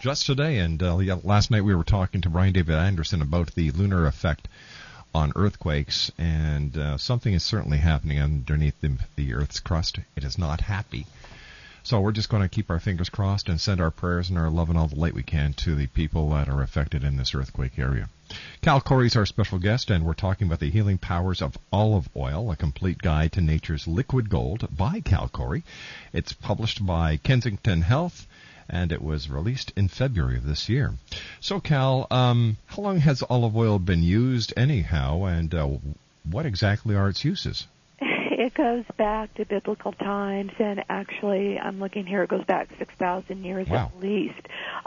just 0.01 0.25
today. 0.25 0.59
And 0.59 0.81
uh, 0.83 0.95
last 1.23 1.49
night 1.51 1.63
we 1.63 1.73
were 1.73 1.83
talking 1.83 2.21
to 2.21 2.29
Brian 2.29 2.53
David 2.53 2.75
Anderson 2.75 3.21
about 3.21 3.55
the 3.55 3.71
lunar 3.71 4.05
effect 4.05 4.47
on 5.15 5.31
earthquakes, 5.35 6.11
and 6.17 6.77
uh, 6.77 6.97
something 6.97 7.33
is 7.33 7.41
certainly 7.41 7.77
happening 7.77 8.19
underneath 8.19 8.79
the, 8.81 8.97
the 9.15 9.33
Earth's 9.33 9.61
crust. 9.61 9.97
It 10.15 10.25
is 10.25 10.37
not 10.37 10.59
happy. 10.59 11.07
So 11.83 12.01
we're 12.01 12.11
just 12.11 12.29
going 12.29 12.43
to 12.43 12.49
keep 12.49 12.69
our 12.69 12.79
fingers 12.79 13.09
crossed 13.09 13.47
and 13.47 13.61
send 13.61 13.79
our 13.79 13.91
prayers 13.91 14.29
and 14.29 14.37
our 14.37 14.49
love 14.49 14.69
and 14.69 14.77
all 14.77 14.87
the 14.87 14.99
light 14.99 15.13
we 15.13 15.23
can 15.23 15.53
to 15.53 15.73
the 15.73 15.87
people 15.87 16.31
that 16.31 16.49
are 16.49 16.61
affected 16.61 17.03
in 17.03 17.15
this 17.15 17.33
earthquake 17.33 17.79
area. 17.79 18.09
Cal 18.61 18.81
Orey 18.81 19.05
is 19.05 19.15
our 19.15 19.25
special 19.25 19.59
guest, 19.59 19.89
and 19.89 20.03
we're 20.03 20.15
talking 20.15 20.47
about 20.47 20.59
the 20.59 20.71
healing 20.71 20.97
powers 20.97 21.41
of 21.41 21.57
olive 21.71 22.09
oil, 22.15 22.51
a 22.51 22.55
complete 22.55 22.97
guide 22.97 23.31
to 23.33 23.41
nature's 23.41 23.87
liquid 23.87 24.29
gold 24.29 24.67
by 24.75 24.99
Cal 24.99 25.29
Orey. 25.29 25.63
It's 26.11 26.33
published 26.33 26.85
by 26.85 27.17
Kensington 27.17 27.83
Health 27.83 28.27
and 28.69 28.91
it 28.91 29.01
was 29.01 29.29
released 29.29 29.71
in 29.75 29.87
February 29.87 30.37
of 30.37 30.45
this 30.45 30.69
year. 30.69 30.93
So, 31.39 31.59
Cal, 31.59 32.07
um, 32.11 32.57
how 32.67 32.81
long 32.81 32.99
has 32.99 33.23
olive 33.23 33.55
oil 33.55 33.79
been 33.79 34.03
used 34.03 34.53
anyhow, 34.57 35.23
and 35.25 35.53
uh, 35.53 35.69
what 36.29 36.45
exactly 36.45 36.95
are 36.95 37.09
its 37.09 37.23
uses? 37.23 37.67
It 38.37 38.53
goes 38.53 38.83
back 38.97 39.33
to 39.35 39.45
biblical 39.45 39.93
times, 39.93 40.51
and 40.59 40.83
actually, 40.89 41.57
I'm 41.57 41.79
looking 41.79 42.05
here, 42.05 42.21
it 42.23 42.29
goes 42.29 42.43
back 42.43 42.67
6,000 42.77 43.45
years 43.45 43.65
wow. 43.69 43.85
at 43.95 44.03
least. 44.03 44.41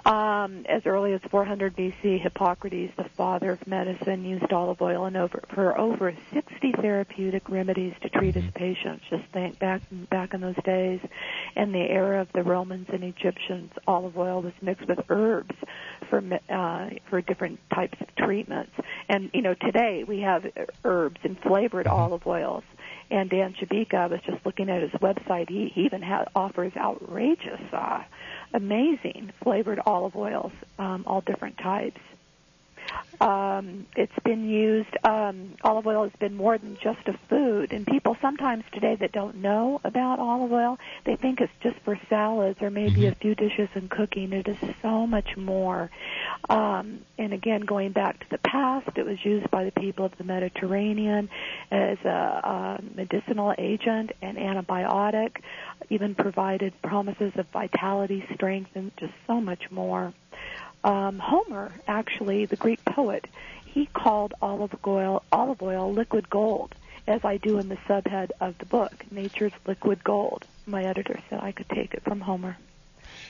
Um, 0.04 0.66
as 0.68 0.82
early 0.84 1.14
as 1.14 1.22
400 1.30 1.74
BC, 1.74 2.20
Hippocrates, 2.20 2.92
the 2.98 3.08
father 3.16 3.52
of 3.52 3.66
medicine, 3.66 4.26
used 4.26 4.52
olive 4.52 4.82
oil 4.82 5.06
and 5.06 5.16
over, 5.16 5.42
for 5.54 5.78
over 5.80 6.14
60 6.34 6.72
therapeutic 6.72 7.48
remedies 7.48 7.94
to 8.02 8.10
treat 8.10 8.34
his 8.34 8.44
Mm-hmm. 8.44 8.50
patients. 8.58 9.04
Just 9.08 9.24
think 9.32 9.58
back 9.58 9.80
back 10.10 10.34
in 10.34 10.40
those 10.42 10.62
days, 10.64 11.00
in 11.56 11.72
the 11.72 11.80
era 11.90 12.20
of 12.20 12.28
the 12.34 12.42
Romans 12.42 12.86
and 12.92 13.02
Egyptians, 13.02 13.72
olive 13.86 14.16
oil 14.18 14.42
was 14.42 14.52
mixed 14.60 14.86
with 14.86 14.98
herbs 15.08 15.54
for 16.10 16.22
uh, 16.50 16.90
for 17.08 17.20
different 17.22 17.58
types 17.74 17.98
of 18.00 18.14
treatments. 18.16 18.72
And 19.08 19.30
you 19.32 19.40
know, 19.42 19.54
today 19.54 20.04
we 20.06 20.20
have 20.20 20.44
herbs 20.84 21.18
and 21.24 21.38
flavored 21.40 21.86
Mm-hmm. 21.86 21.96
olive 21.96 22.26
oils. 22.26 22.64
And 23.10 23.30
Dan 23.30 23.54
Sciabica, 23.54 23.94
I 23.94 24.06
was 24.06 24.20
just 24.26 24.44
looking 24.44 24.68
at 24.68 24.82
his 24.82 24.90
website. 25.00 25.48
He, 25.48 25.72
he 25.74 25.82
even 25.82 26.02
ha- 26.02 26.26
offers 26.34 26.72
outrageous, 26.76 27.60
uh, 27.72 28.02
amazing 28.52 29.32
flavored 29.42 29.80
olive 29.86 30.14
oils, 30.14 30.52
um, 30.78 31.04
all 31.06 31.22
different 31.22 31.56
types. 31.58 32.00
Um, 33.20 33.86
it's 33.96 34.12
been 34.24 34.48
used. 34.48 34.96
Um, 35.04 35.54
olive 35.62 35.86
oil 35.86 36.04
has 36.04 36.12
been 36.20 36.36
more 36.36 36.56
than 36.56 36.76
just 36.80 37.06
a 37.08 37.18
food, 37.28 37.72
and 37.72 37.86
people 37.86 38.16
sometimes 38.20 38.64
today 38.72 38.96
that 38.96 39.12
don't 39.12 39.36
know 39.36 39.80
about 39.82 40.20
olive 40.20 40.52
oil, 40.52 40.78
they 41.04 41.16
think 41.16 41.40
it's 41.40 41.52
just 41.60 41.76
for 41.84 41.98
salads 42.08 42.62
or 42.62 42.70
maybe 42.70 43.06
a 43.06 43.14
few 43.14 43.34
dishes 43.34 43.68
in 43.74 43.88
cooking. 43.88 44.32
It 44.32 44.46
is 44.46 44.58
so 44.82 45.06
much 45.06 45.36
more. 45.36 45.90
Um, 46.48 47.00
and 47.18 47.32
again, 47.32 47.62
going 47.62 47.92
back 47.92 48.20
to 48.20 48.26
the 48.30 48.38
past, 48.38 48.90
it 48.96 49.04
was 49.04 49.24
used 49.24 49.50
by 49.50 49.64
the 49.64 49.72
people 49.72 50.04
of 50.04 50.16
the 50.16 50.24
Mediterranean 50.24 51.28
as 51.72 51.98
a, 52.04 52.08
a 52.08 52.82
medicinal 52.94 53.52
agent 53.58 54.12
and 54.22 54.38
antibiotic. 54.38 55.38
Even 55.90 56.14
provided 56.14 56.72
promises 56.82 57.32
of 57.36 57.46
vitality, 57.48 58.24
strength, 58.34 58.70
and 58.74 58.92
just 58.96 59.12
so 59.26 59.40
much 59.40 59.70
more 59.70 60.12
um, 60.84 61.18
Homer, 61.18 61.72
actually, 61.86 62.46
the 62.46 62.56
Greek 62.56 62.84
poet, 62.84 63.26
he 63.66 63.86
called 63.86 64.34
olive 64.40 64.74
oil 64.86 65.22
olive 65.30 65.62
oil 65.62 65.92
liquid 65.92 66.28
gold, 66.30 66.74
as 67.06 67.24
I 67.24 67.36
do 67.36 67.58
in 67.58 67.68
the 67.68 67.76
subhead 67.88 68.30
of 68.40 68.58
the 68.58 68.66
book, 68.66 68.92
Nature's 69.10 69.52
Liquid 69.66 70.04
Gold. 70.04 70.46
My 70.66 70.84
editor 70.84 71.18
said 71.28 71.40
I 71.40 71.52
could 71.52 71.68
take 71.68 71.94
it 71.94 72.02
from 72.02 72.20
Homer. 72.20 72.56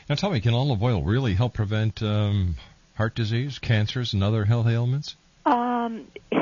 Now 0.08 0.14
tell 0.16 0.30
me, 0.30 0.40
can 0.40 0.54
olive 0.54 0.82
oil 0.82 1.02
really 1.02 1.34
help 1.34 1.54
prevent 1.54 2.02
um, 2.02 2.56
heart 2.94 3.14
disease, 3.14 3.58
cancers, 3.58 4.12
and 4.12 4.22
other 4.22 4.44
health 4.44 4.66
ailments? 4.66 5.16
Um, 5.46 6.06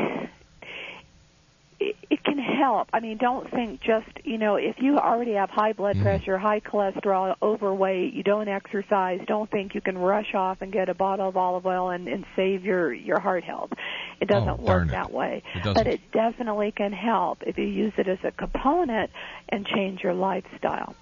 it, 1.80 1.96
it 2.10 2.15
can 2.15 2.15
help. 2.56 2.88
I 2.92 3.00
mean, 3.00 3.18
don't 3.18 3.50
think 3.50 3.80
just, 3.80 4.08
you 4.24 4.38
know, 4.38 4.56
if 4.56 4.76
you 4.78 4.96
already 4.98 5.32
have 5.34 5.50
high 5.50 5.72
blood 5.72 5.96
Mm. 5.96 6.02
pressure, 6.02 6.38
high 6.38 6.60
cholesterol, 6.60 7.34
overweight, 7.42 8.12
you 8.14 8.22
don't 8.22 8.48
exercise, 8.48 9.20
don't 9.26 9.50
think 9.50 9.74
you 9.74 9.80
can 9.80 9.96
rush 9.98 10.34
off 10.34 10.62
and 10.62 10.72
get 10.72 10.88
a 10.88 10.94
bottle 10.94 11.28
of 11.28 11.36
olive 11.36 11.66
oil 11.66 11.90
and, 11.90 12.08
and 12.08 12.24
save 12.34 12.64
your, 12.64 12.92
your 12.92 13.20
heart 13.20 13.44
health. 13.44 13.70
It 14.20 14.28
doesn't 14.28 14.60
Oh, 14.60 14.64
work 14.64 14.88
it. 14.88 14.90
that 14.92 15.12
way. 15.12 15.42
It. 15.54 15.74
But 15.74 15.86
it 15.86 16.00
definitely 16.12 16.72
can 16.72 16.92
help 16.92 17.42
if 17.46 17.58
you 17.58 17.64
use 17.66 17.92
it 17.98 18.08
as 18.08 18.18
a 18.24 18.30
component 18.32 19.10
and 19.48 19.66
change 19.66 20.02
your 20.02 20.14
lifestyle. 20.14 20.94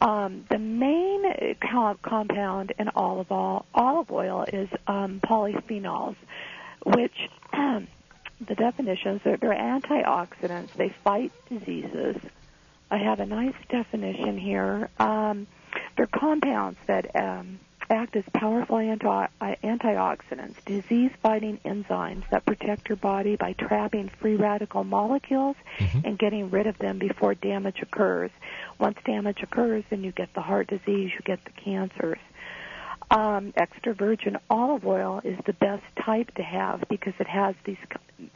Um, 0.00 0.44
the 0.50 0.58
main 0.58 1.22
com- 1.60 1.98
compound 2.02 2.72
in 2.78 2.88
olive 2.94 3.30
oil, 3.30 3.64
olive 3.74 4.10
oil 4.10 4.44
is 4.52 4.68
um, 4.86 5.20
polyphenols, 5.24 6.16
which 6.84 7.14
the 8.46 8.54
definitions 8.54 9.20
are 9.24 9.36
they're 9.36 9.50
antioxidants. 9.54 10.72
They 10.74 10.94
fight 11.04 11.32
diseases. 11.48 12.16
I 12.90 12.98
have 12.98 13.20
a 13.20 13.26
nice 13.26 13.54
definition 13.68 14.38
here. 14.38 14.88
Um, 14.98 15.46
they're 15.96 16.06
compounds 16.06 16.78
that 16.86 17.14
um, 17.14 17.58
act 17.90 18.16
as 18.16 18.24
powerful 18.32 18.78
anti- 18.78 19.28
antioxidants, 19.40 20.54
disease-fighting 20.64 21.58
enzymes 21.64 22.28
that 22.30 22.44
protect 22.46 22.88
your 22.88 22.96
body 22.96 23.36
by 23.36 23.52
trapping 23.54 24.10
free 24.20 24.36
radical 24.36 24.84
molecules 24.84 25.56
and 26.04 26.18
getting 26.18 26.50
rid 26.50 26.66
of 26.66 26.78
them 26.78 26.98
before 26.98 27.34
damage 27.34 27.80
occurs. 27.82 28.30
Once 28.78 28.96
damage 29.04 29.42
occurs, 29.42 29.84
then 29.90 30.02
you 30.04 30.12
get 30.12 30.32
the 30.34 30.40
heart 30.40 30.68
disease, 30.68 31.10
you 31.12 31.20
get 31.24 31.44
the 31.44 31.50
cancers. 31.50 32.18
Um, 33.10 33.54
extra 33.56 33.94
virgin 33.94 34.36
olive 34.50 34.86
oil 34.86 35.22
is 35.24 35.38
the 35.46 35.54
best 35.54 35.84
type 36.04 36.34
to 36.34 36.42
have 36.42 36.84
because 36.90 37.14
it 37.18 37.26
has 37.26 37.54
these, 37.64 37.78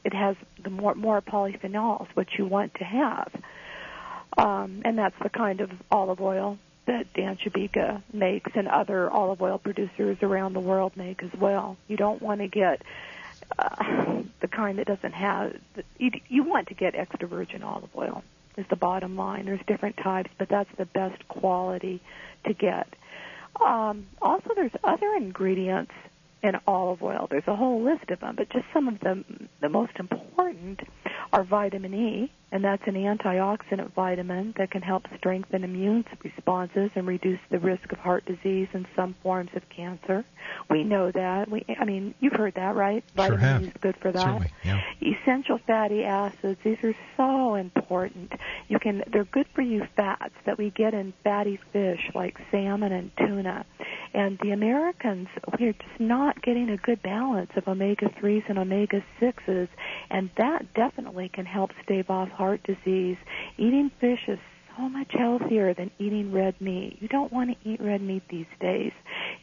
it 0.03 0.15
has 0.15 0.35
the 0.63 0.71
more 0.71 0.95
more 0.95 1.21
polyphenols, 1.21 2.09
which 2.15 2.39
you 2.39 2.47
want 2.47 2.75
to 2.77 2.85
have, 2.85 3.31
um, 4.39 4.81
and 4.85 4.97
that's 4.97 5.19
the 5.23 5.29
kind 5.29 5.61
of 5.61 5.71
olive 5.91 6.23
oil 6.23 6.59
that 6.87 7.13
Dan 7.13 7.37
Sciabica 7.37 8.03
makes 8.13 8.51
and 8.55 8.67
other 8.67 9.11
olive 9.11 9.43
oil 9.43 9.59
producers 9.59 10.17
around 10.23 10.55
the 10.55 10.61
world 10.61 10.97
make 10.97 11.23
as 11.23 11.33
well. 11.39 11.77
You 11.87 11.97
don't 11.97 12.23
want 12.23 12.41
to 12.41 12.49
get 12.49 12.83
uh, 13.59 14.23
the 14.41 14.49
kind 14.49 14.79
that 14.79 14.87
doesn't 14.87 15.13
have. 15.13 15.57
You, 15.99 16.13
you 16.29 16.45
want 16.45 16.69
to 16.69 16.75
get 16.75 16.95
extra 16.95 17.29
virgin 17.29 17.63
olive 17.63 17.91
oil. 17.97 18.25
Is 18.55 18.67
the 18.69 18.77
bottom 18.77 19.17
line. 19.17 19.47
There's 19.47 19.65
different 19.67 19.97
types, 19.97 20.31
but 20.37 20.47
that's 20.47 20.69
the 20.77 20.85
best 20.85 21.27
quality 21.27 22.03
to 22.45 22.53
get. 22.53 22.87
Um, 23.61 24.07
also, 24.21 24.51
there's 24.55 24.73
other 24.83 25.15
ingredients 25.17 25.93
in 26.43 26.53
olive 26.67 27.03
oil. 27.03 27.29
There's 27.31 27.47
a 27.47 27.57
whole 27.57 27.83
list 27.83 28.11
of 28.11 28.21
them, 28.21 28.37
but 28.37 28.51
just 28.51 28.65
some 28.73 28.89
of 28.89 29.01
them, 29.01 29.49
the 29.61 29.69
most 29.69 29.93
important 29.99 30.81
are 31.33 31.45
vitamin 31.45 31.95
E, 31.95 32.33
and 32.53 32.63
that's 32.63 32.83
an 32.87 32.95
antioxidant 32.95 33.93
vitamin 33.95 34.53
that 34.59 34.71
can 34.71 34.83
help 34.83 35.07
strengthen 35.17 35.65
immune 35.65 36.05
responses 36.23 36.91
and 36.95 37.07
reduce 37.07 37.41
the 37.51 37.59
risk 37.59 37.91
of 37.91 37.99
heart 37.99 38.27
disease 38.27 38.69
and 38.75 38.87
some 38.95 39.15
forms 39.23 39.51
of 39.57 39.67
cancer. 39.71 40.23
We 40.69 40.85
know 40.85 41.11
that. 41.11 41.51
We, 41.51 41.65
I 41.81 41.87
mean, 41.87 42.15
you've 42.21 42.35
heard 42.35 42.55
that, 42.55 42.77
right? 42.77 43.03
Sure 43.17 43.17
vitamin 43.17 43.41
have. 43.41 43.63
E 43.63 43.67
is 43.69 43.73
good 43.81 43.97
for 43.97 44.13
that. 44.13 44.21
Certainly, 44.21 44.53
yeah. 44.65 44.81
Essential 45.01 45.59
fatty 45.67 46.05
acids, 46.05 46.61
these 46.63 46.77
are 46.85 46.95
so 47.17 47.55
important. 47.55 48.33
You 48.69 48.79
can 48.79 49.03
they're 49.11 49.25
good 49.25 49.47
for 49.55 49.63
you 49.63 49.87
fats 49.97 50.35
that 50.45 50.59
we 50.59 50.71
get 50.71 50.93
in 50.93 51.15
fatty 51.25 51.59
fish 51.73 52.11
like 52.15 52.39
salmon 52.51 52.93
and 52.93 53.11
tuna. 53.17 53.65
And 54.15 54.39
the 54.43 54.51
Americans 54.51 55.29
we're 55.59 55.73
just 55.73 56.01
not 56.01 56.43
getting 56.43 56.69
a 56.69 56.77
good 56.77 57.03
balance 57.03 57.51
of 57.57 57.67
omega 57.67 58.11
3s 58.11 58.45
and 58.49 58.59
omega 58.59 59.03
6s 59.21 59.69
and 60.11 60.29
that 60.37 60.75
definitely 60.75 61.31
can 61.31 61.47
help 61.47 61.71
stave 61.83 62.11
off 62.11 62.29
heart 62.43 62.61
disease. 62.65 63.17
Eating 63.57 63.89
fish 64.01 64.19
is 64.27 64.41
so 64.77 64.89
much 64.89 65.13
healthier 65.17 65.75
than 65.75 65.93
eating 66.01 66.33
red 66.33 66.61
meat. 66.61 66.99
You 67.01 67.07
don't 67.07 67.33
want 67.33 67.51
to 67.51 67.69
eat 67.71 67.81
red 67.81 68.03
meat 68.03 68.25
these 68.29 68.51
days. 68.61 68.91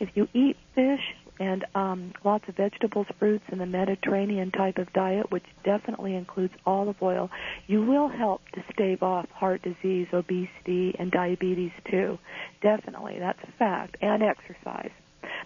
If 0.01 0.09
you 0.15 0.27
eat 0.33 0.57
fish 0.75 0.99
and 1.39 1.63
um, 1.75 2.11
lots 2.25 2.43
of 2.49 2.57
vegetables, 2.57 3.07
fruits, 3.17 3.45
and 3.47 3.61
the 3.61 3.65
Mediterranean 3.65 4.51
type 4.51 4.77
of 4.77 4.91
diet, 4.91 5.31
which 5.31 5.45
definitely 5.63 6.13
includes 6.13 6.53
olive 6.65 6.97
oil, 7.01 7.29
you 7.67 7.85
will 7.85 8.09
help 8.09 8.41
to 8.55 8.63
stave 8.73 9.01
off 9.01 9.29
heart 9.29 9.61
disease, 9.61 10.07
obesity, 10.11 10.93
and 10.99 11.09
diabetes 11.09 11.71
too. 11.89 12.17
Definitely, 12.61 13.15
that's 13.17 13.39
a 13.43 13.51
fact. 13.57 13.95
And 14.01 14.21
exercise. 14.21 14.91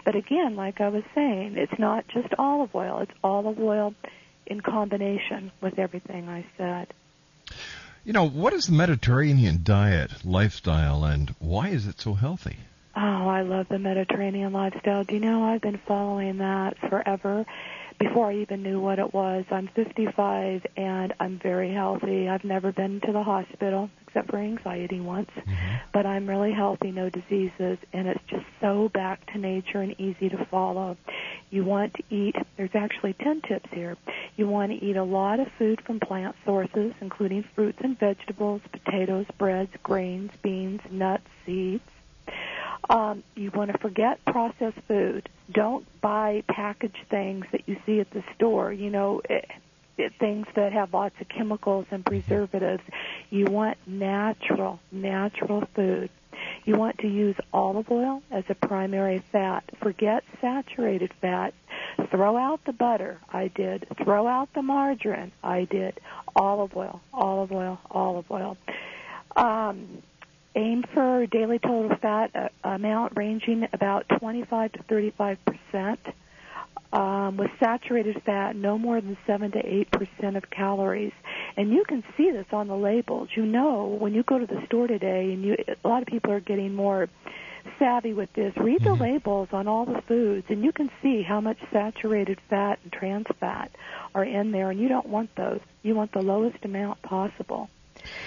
But 0.04 0.16
again, 0.16 0.56
like 0.56 0.80
I 0.80 0.88
was 0.88 1.04
saying, 1.14 1.54
it's 1.56 1.78
not 1.78 2.04
just 2.08 2.34
olive 2.36 2.74
oil, 2.74 2.98
it's 2.98 3.18
olive 3.22 3.60
oil 3.60 3.94
in 4.44 4.60
combination 4.60 5.52
with 5.62 5.78
everything 5.78 6.28
I 6.28 6.44
said. 6.58 6.88
You 8.04 8.12
know, 8.12 8.28
what 8.28 8.52
is 8.52 8.66
the 8.66 8.72
Mediterranean 8.72 9.60
diet, 9.62 10.26
lifestyle, 10.26 11.04
and 11.04 11.34
why 11.38 11.68
is 11.68 11.86
it 11.86 11.98
so 11.98 12.12
healthy? 12.12 12.58
Oh, 12.94 13.00
I 13.00 13.40
love 13.40 13.66
the 13.70 13.78
Mediterranean 13.78 14.52
lifestyle. 14.52 15.04
Do 15.04 15.14
you 15.14 15.20
know 15.20 15.42
I've 15.42 15.62
been 15.62 15.80
following 15.88 16.36
that 16.38 16.76
forever 16.90 17.46
before 17.98 18.30
I 18.30 18.34
even 18.36 18.62
knew 18.62 18.78
what 18.78 18.98
it 18.98 19.14
was. 19.14 19.46
I'm 19.50 19.68
55 19.68 20.66
and 20.76 21.14
I'm 21.18 21.38
very 21.38 21.72
healthy. 21.72 22.28
I've 22.28 22.44
never 22.44 22.72
been 22.72 23.00
to 23.06 23.12
the 23.12 23.22
hospital 23.22 23.88
except 24.14 24.30
for 24.30 24.38
anxiety 24.38 25.00
once, 25.00 25.30
but 25.92 26.06
I'm 26.06 26.28
really 26.28 26.52
healthy, 26.52 26.92
no 26.92 27.10
diseases, 27.10 27.78
and 27.92 28.06
it's 28.06 28.22
just 28.28 28.44
so 28.60 28.88
back 28.88 29.32
to 29.32 29.38
nature 29.38 29.80
and 29.80 29.98
easy 29.98 30.28
to 30.28 30.44
follow. 30.46 30.96
You 31.50 31.64
want 31.64 31.94
to 31.94 32.04
eat, 32.10 32.36
there's 32.56 32.74
actually 32.74 33.14
10 33.14 33.40
tips 33.40 33.68
here. 33.72 33.96
You 34.36 34.46
want 34.46 34.70
to 34.70 34.84
eat 34.84 34.96
a 34.96 35.02
lot 35.02 35.40
of 35.40 35.48
food 35.58 35.80
from 35.84 35.98
plant 35.98 36.36
sources, 36.44 36.92
including 37.00 37.44
fruits 37.56 37.78
and 37.82 37.98
vegetables, 37.98 38.62
potatoes, 38.70 39.26
breads, 39.36 39.72
grains, 39.82 40.30
beans, 40.42 40.80
nuts, 40.92 41.26
seeds. 41.44 41.82
Um, 42.88 43.24
you 43.34 43.50
want 43.50 43.72
to 43.72 43.78
forget 43.78 44.24
processed 44.26 44.78
food. 44.86 45.28
Don't 45.50 45.86
buy 46.00 46.44
packaged 46.46 47.06
things 47.10 47.46
that 47.50 47.62
you 47.66 47.78
see 47.84 47.98
at 47.98 48.10
the 48.10 48.22
store. 48.36 48.72
You 48.72 48.90
know, 48.90 49.22
it, 49.28 49.46
it, 49.48 49.50
things 50.18 50.46
that 50.54 50.72
have 50.72 50.92
lots 50.92 51.14
of 51.20 51.28
chemicals 51.28 51.86
and 51.90 52.04
preservatives. 52.04 52.82
You 53.30 53.46
want 53.46 53.78
natural, 53.86 54.80
natural 54.90 55.64
food. 55.74 56.10
You 56.64 56.76
want 56.76 56.98
to 56.98 57.08
use 57.08 57.36
olive 57.52 57.90
oil 57.90 58.22
as 58.30 58.44
a 58.48 58.54
primary 58.54 59.22
fat. 59.32 59.64
Forget 59.80 60.24
saturated 60.40 61.12
fat. 61.20 61.54
Throw 62.10 62.36
out 62.36 62.64
the 62.64 62.72
butter. 62.72 63.20
I 63.32 63.48
did. 63.48 63.86
Throw 64.02 64.26
out 64.26 64.52
the 64.54 64.62
margarine. 64.62 65.32
I 65.42 65.64
did. 65.64 66.00
Olive 66.34 66.76
oil, 66.76 67.00
olive 67.12 67.52
oil, 67.52 67.78
olive 67.90 68.30
oil. 68.30 68.56
Um, 69.36 70.02
aim 70.54 70.84
for 70.92 71.26
daily 71.26 71.58
total 71.58 71.96
fat 71.96 72.30
uh, 72.34 72.48
amount 72.62 73.14
ranging 73.16 73.68
about 73.72 74.06
25 74.18 74.72
to 74.72 74.82
35 74.84 75.38
percent. 75.44 76.00
Um, 76.94 77.36
with 77.38 77.50
saturated 77.58 78.22
fat, 78.22 78.54
no 78.54 78.78
more 78.78 79.00
than 79.00 79.16
7 79.26 79.50
to 79.50 79.58
8 79.58 79.90
percent 79.90 80.36
of 80.36 80.48
calories. 80.48 81.12
And 81.56 81.70
you 81.70 81.82
can 81.84 82.04
see 82.16 82.30
this 82.30 82.46
on 82.52 82.68
the 82.68 82.76
labels. 82.76 83.30
You 83.34 83.44
know, 83.44 83.96
when 83.98 84.14
you 84.14 84.22
go 84.22 84.38
to 84.38 84.46
the 84.46 84.64
store 84.66 84.86
today, 84.86 85.32
and 85.32 85.42
you, 85.42 85.56
a 85.84 85.88
lot 85.88 86.02
of 86.02 86.06
people 86.06 86.30
are 86.30 86.38
getting 86.38 86.72
more 86.72 87.08
savvy 87.80 88.12
with 88.12 88.32
this. 88.34 88.56
Read 88.56 88.84
the 88.84 88.94
labels 88.94 89.48
on 89.52 89.66
all 89.66 89.86
the 89.86 90.02
foods, 90.02 90.46
and 90.48 90.62
you 90.62 90.70
can 90.70 90.88
see 91.02 91.22
how 91.22 91.40
much 91.40 91.58
saturated 91.72 92.38
fat 92.48 92.78
and 92.84 92.92
trans 92.92 93.26
fat 93.40 93.70
are 94.14 94.24
in 94.24 94.52
there, 94.52 94.70
and 94.70 94.78
you 94.78 94.88
don't 94.88 95.08
want 95.08 95.34
those. 95.34 95.60
You 95.82 95.94
want 95.94 96.12
the 96.12 96.22
lowest 96.22 96.64
amount 96.64 97.02
possible. 97.02 97.68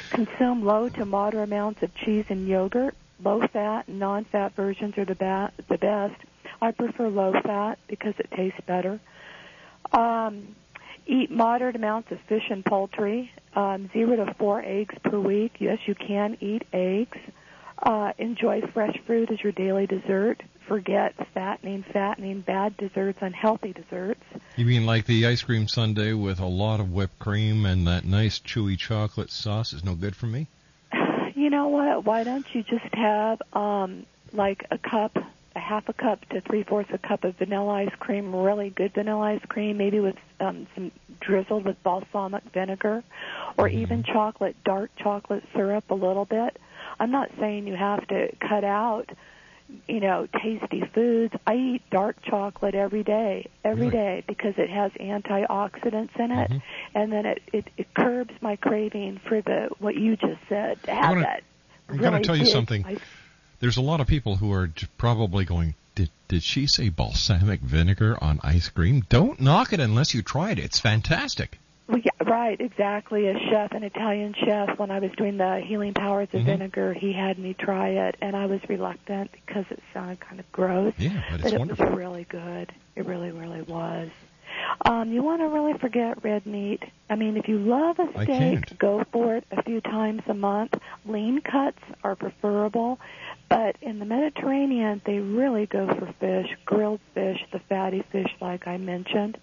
Consume 0.09 0.63
low 0.65 0.89
to 0.89 1.05
moderate 1.05 1.47
amounts 1.47 1.83
of 1.83 1.93
cheese 1.95 2.25
and 2.29 2.47
yogurt. 2.47 2.95
Low 3.23 3.45
fat 3.47 3.87
and 3.87 3.99
non 3.99 4.25
fat 4.25 4.55
versions 4.55 4.97
are 4.97 5.05
the, 5.05 5.15
ba- 5.15 5.51
the 5.69 5.77
best. 5.77 6.21
I 6.61 6.71
prefer 6.71 7.09
low 7.09 7.33
fat 7.43 7.79
because 7.87 8.13
it 8.17 8.29
tastes 8.35 8.59
better. 8.65 8.99
Um, 9.91 10.55
eat 11.05 11.31
moderate 11.31 11.75
amounts 11.75 12.11
of 12.11 12.19
fish 12.27 12.43
and 12.49 12.63
poultry. 12.65 13.31
Um, 13.55 13.89
zero 13.93 14.17
to 14.17 14.33
four 14.35 14.61
eggs 14.63 14.95
per 15.03 15.19
week. 15.19 15.55
Yes, 15.59 15.79
you 15.85 15.95
can 15.95 16.37
eat 16.41 16.63
eggs. 16.73 17.17
Uh, 17.81 18.11
enjoy 18.17 18.61
fresh 18.73 18.97
fruit 19.05 19.31
as 19.31 19.41
your 19.41 19.51
daily 19.51 19.85
dessert. 19.85 20.41
Forget 20.67 21.13
fattening, 21.33 21.85
fattening, 21.93 22.41
bad 22.41 22.75
desserts, 22.77 23.19
unhealthy 23.21 23.71
desserts. 23.71 24.23
You 24.55 24.65
mean 24.65 24.85
like 24.85 25.05
the 25.05 25.25
ice 25.27 25.43
cream 25.43 25.67
sundae 25.67 26.13
with 26.13 26.39
a 26.39 26.45
lot 26.45 26.79
of 26.79 26.91
whipped 26.91 27.19
cream 27.19 27.65
and 27.65 27.87
that 27.87 28.03
nice 28.03 28.39
chewy 28.39 28.77
chocolate 28.77 29.29
sauce 29.31 29.73
is 29.73 29.83
no 29.83 29.95
good 29.95 30.15
for 30.15 30.27
me? 30.27 30.47
You 31.35 31.51
know 31.51 31.67
what? 31.67 32.03
Why 32.03 32.23
don't 32.23 32.47
you 32.53 32.63
just 32.63 32.93
have 32.93 33.39
um, 33.53 34.07
like 34.33 34.65
a 34.71 34.79
cup, 34.79 35.15
a 35.57 35.59
half 35.59 35.89
a 35.89 35.93
cup 35.93 36.23
to 36.29 36.39
three 36.41 36.63
fourths 36.63 36.89
a 36.93 36.97
cup 36.99 37.23
of 37.23 37.35
vanilla 37.37 37.73
ice 37.85 37.95
cream, 37.99 38.33
really 38.33 38.69
good 38.69 38.93
vanilla 38.93 39.33
ice 39.33 39.41
cream, 39.49 39.77
maybe 39.77 39.99
with 39.99 40.15
um, 40.39 40.67
some 40.75 40.91
drizzled 41.19 41.65
with 41.65 41.81
balsamic 41.83 42.43
vinegar, 42.53 43.03
or 43.57 43.67
Mm-hmm. 43.67 43.79
even 43.79 44.03
chocolate, 44.03 44.55
dark 44.63 44.91
chocolate 44.97 45.43
syrup 45.53 45.89
a 45.89 45.95
little 45.95 46.25
bit. 46.25 46.57
I'm 46.99 47.11
not 47.11 47.29
saying 47.39 47.67
you 47.67 47.75
have 47.75 48.07
to 48.07 48.35
cut 48.39 48.63
out, 48.63 49.09
you 49.87 49.99
know, 49.99 50.27
tasty 50.41 50.83
foods. 50.93 51.33
I 51.45 51.55
eat 51.55 51.81
dark 51.91 52.15
chocolate 52.23 52.75
every 52.75 53.03
day, 53.03 53.49
every 53.65 53.89
day, 53.89 54.23
because 54.27 54.53
it 54.57 54.69
has 54.69 54.91
antioxidants 54.93 56.15
in 56.19 56.31
it, 56.31 56.51
and 56.93 57.11
then 57.11 57.25
it, 57.25 57.41
it 57.51 57.65
it 57.77 57.87
curbs 57.93 58.33
my 58.41 58.55
craving 58.55 59.19
for 59.27 59.41
the 59.41 59.69
what 59.79 59.95
you 59.95 60.15
just 60.15 60.39
said 60.47 60.81
to 60.83 60.91
have 60.91 61.15
that. 61.15 61.43
I'm 61.89 61.97
going 61.97 62.13
to 62.13 62.19
tell 62.21 62.35
you 62.37 62.45
something. 62.45 62.85
ice 62.85 62.99
There's 63.59 63.77
a 63.77 63.81
lot 63.81 64.01
of 64.01 64.07
people 64.07 64.35
who 64.35 64.51
are 64.53 64.69
probably 64.97 65.45
going, 65.45 65.73
did, 65.95 66.09
did 66.27 66.43
she 66.43 66.67
say 66.67 66.89
balsamic 66.89 67.59
vinegar 67.61 68.17
on 68.21 68.39
ice 68.43 68.69
cream? 68.69 69.03
Don't 69.09 69.39
knock 69.39 69.73
it 69.73 69.79
unless 69.79 70.13
you 70.13 70.21
try 70.21 70.51
it. 70.51 70.59
It's 70.59 70.79
fantastic. 70.79 71.57
Well, 71.87 71.99
yeah, 72.03 72.11
right, 72.29 72.59
exactly. 72.59 73.27
A 73.27 73.39
chef, 73.49 73.71
an 73.71 73.83
Italian 73.83 74.35
chef, 74.45 74.77
when 74.77 74.91
I 74.91 74.99
was 74.99 75.09
doing 75.17 75.37
the 75.37 75.61
healing 75.65 75.93
powers 75.93 76.27
of 76.33 76.41
Mhm. 76.41 76.45
vinegar, 76.45 76.93
he 76.93 77.13
had 77.13 77.39
me 77.39 77.53
try 77.53 77.89
it, 77.89 78.15
and 78.21 78.35
I 78.35 78.45
was 78.45 78.59
reluctant 78.67 79.31
because 79.31 79.65
it 79.71 79.81
sounded 79.93 80.19
kind 80.19 80.39
of 80.39 80.51
gross. 80.51 80.93
Yeah, 80.97 81.23
but 81.31 81.39
it's 81.39 81.53
it 81.53 81.57
wonderful. 81.59 81.85
was 81.87 81.95
really 81.95 82.25
good. 82.25 82.71
It 82.97 83.05
really, 83.05 83.31
really 83.31 83.61
was. 83.61 84.09
Um, 84.85 85.11
you 85.13 85.23
want 85.23 85.41
to 85.41 85.47
really 85.47 85.73
forget 85.75 86.23
red 86.23 86.45
meat. 86.45 86.83
I 87.09 87.15
mean, 87.15 87.37
if 87.37 87.47
you 87.47 87.57
love 87.59 87.99
a 87.99 88.23
steak, 88.23 88.77
go 88.77 89.03
for 89.11 89.35
it 89.35 89.45
a 89.51 89.63
few 89.63 89.79
times 89.81 90.23
a 90.27 90.33
month. 90.33 90.73
Lean 91.05 91.39
cuts 91.41 91.79
are 92.03 92.15
preferable, 92.15 92.99
but 93.49 93.77
in 93.81 93.99
the 93.99 94.05
Mediterranean, 94.05 95.01
they 95.05 95.19
really 95.19 95.65
go 95.65 95.87
for 95.87 96.13
fish, 96.19 96.55
grilled 96.65 96.99
fish, 97.13 97.39
the 97.51 97.59
fatty 97.59 98.03
fish, 98.11 98.33
like 98.41 98.67
I 98.67 98.77
mentioned. 98.77 99.37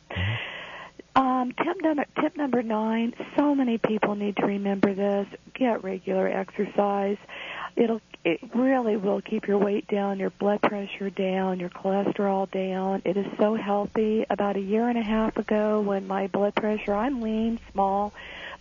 Um, 1.16 1.52
tip 1.52 1.80
number 1.80 2.04
tip 2.20 2.36
number 2.36 2.62
nine. 2.62 3.14
So 3.36 3.54
many 3.54 3.78
people 3.78 4.16
need 4.16 4.36
to 4.36 4.46
remember 4.46 4.94
this. 4.94 5.28
Get 5.54 5.84
regular 5.84 6.26
exercise. 6.28 7.18
It'll 7.76 8.00
it 8.24 8.40
really 8.54 8.96
will 8.96 9.20
keep 9.20 9.46
your 9.46 9.58
weight 9.58 9.86
down, 9.86 10.18
your 10.18 10.30
blood 10.30 10.62
pressure 10.62 11.10
down, 11.10 11.60
your 11.60 11.68
cholesterol 11.68 12.50
down. 12.50 13.02
It 13.04 13.16
is 13.16 13.26
so 13.38 13.54
healthy. 13.54 14.24
About 14.28 14.56
a 14.56 14.60
year 14.60 14.88
and 14.88 14.98
a 14.98 15.02
half 15.02 15.36
ago, 15.36 15.80
when 15.80 16.08
my 16.08 16.26
blood 16.28 16.54
pressure, 16.54 16.94
I'm 16.94 17.20
lean, 17.20 17.60
small, 17.72 18.14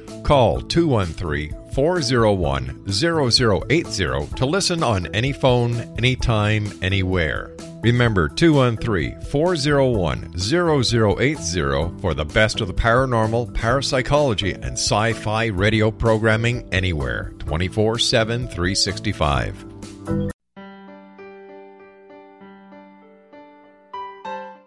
Call 0.23 0.61
213 0.61 1.55
401 1.73 2.83
0080 2.89 4.35
to 4.35 4.45
listen 4.45 4.83
on 4.83 5.07
any 5.15 5.31
phone, 5.31 5.75
anytime, 5.97 6.71
anywhere. 6.81 7.55
Remember 7.81 8.29
213 8.29 9.21
401 9.21 10.37
0080 10.37 11.99
for 11.99 12.13
the 12.13 12.25
best 12.25 12.61
of 12.61 12.67
the 12.67 12.73
paranormal, 12.73 13.53
parapsychology, 13.53 14.53
and 14.53 14.73
sci 14.73 15.13
fi 15.13 15.45
radio 15.45 15.89
programming 15.89 16.67
anywhere 16.71 17.33
24 17.39 17.97
7 17.97 18.47
365. 18.47 19.65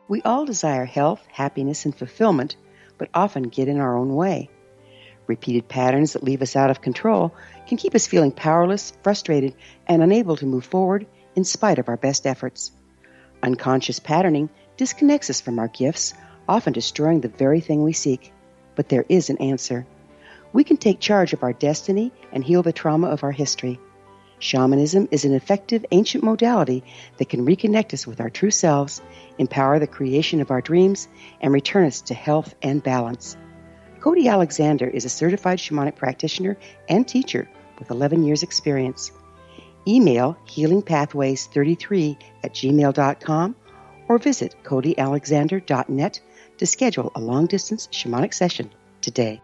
We 0.09 0.21
all 0.23 0.45
desire 0.45 0.85
health, 0.85 1.25
happiness, 1.31 1.85
and 1.85 1.97
fulfillment, 1.97 2.57
but 2.99 3.09
often 3.15 3.45
get 3.45 3.69
in 3.69 3.81
our 3.81 3.97
own 3.97 4.15
way. 4.15 4.51
Repeated 5.27 5.69
patterns 5.69 6.13
that 6.13 6.23
leave 6.23 6.43
us 6.43 6.55
out 6.55 6.71
of 6.71 6.83
control 6.83 7.35
can 7.67 7.79
keep 7.79 7.95
us 7.95 8.07
feeling 8.07 8.33
powerless, 8.33 8.93
frustrated, 9.03 9.55
and 9.87 10.03
unable 10.03 10.37
to 10.37 10.47
move 10.47 10.65
forward 10.65 11.07
in 11.35 11.45
spite 11.45 11.79
of 11.79 11.89
our 11.89 11.97
best 11.97 12.27
efforts. 12.27 12.73
Unconscious 13.43 13.99
patterning 13.99 14.51
disconnects 14.77 15.31
us 15.31 15.41
from 15.41 15.59
our 15.59 15.69
gifts, 15.69 16.15
often 16.49 16.73
destroying 16.73 17.21
the 17.21 17.29
very 17.29 17.61
thing 17.61 17.83
we 17.83 17.93
seek. 17.93 18.33
But 18.75 18.89
there 18.89 19.07
is 19.09 19.31
an 19.31 19.39
answer. 19.39 19.87
We 20.53 20.65
can 20.65 20.77
take 20.77 21.01
charge 21.01 21.33
of 21.33 21.43
our 21.43 21.53
destiny 21.53 22.13
and 22.33 22.45
heal 22.45 22.63
the 22.63 22.73
trauma 22.73 23.09
of 23.09 23.25
our 23.25 23.33
history. 23.33 23.81
Shamanism 24.39 25.09
is 25.11 25.25
an 25.25 25.33
effective 25.33 25.87
ancient 25.91 26.23
modality 26.23 26.85
that 27.17 27.29
can 27.29 27.47
reconnect 27.47 27.95
us 27.95 28.07
with 28.07 28.21
our 28.21 28.31
true 28.31 28.51
selves, 28.51 29.01
empower 29.39 29.79
the 29.79 29.87
creation 29.87 30.41
of 30.41 30.51
our 30.51 30.61
dreams, 30.61 31.09
and 31.41 31.53
return 31.53 31.87
us 31.87 32.03
to 32.03 32.15
health 32.15 32.55
and 32.61 32.83
balance. 32.83 33.37
Cody 34.05 34.29
Alexander 34.29 34.87
is 34.87 35.07
a 35.07 35.09
certified 35.09 35.59
shamanic 35.59 35.97
practitioner 35.97 36.59
and 36.91 37.09
teacher 37.09 37.49
with 37.79 37.91
11 37.91 38.23
years' 38.23 38.43
experience. 38.43 39.11
Email 39.89 40.37
healingpathways33 40.47 42.19
at 42.43 42.53
gmail.com 42.53 43.57
or 44.07 44.19
visit 44.19 44.57
codyalexander.net 44.63 46.21
to 46.59 46.67
schedule 46.67 47.13
a 47.15 47.19
long 47.19 47.47
distance 47.47 47.87
shamanic 47.87 48.35
session 48.35 48.71
today. 49.01 49.41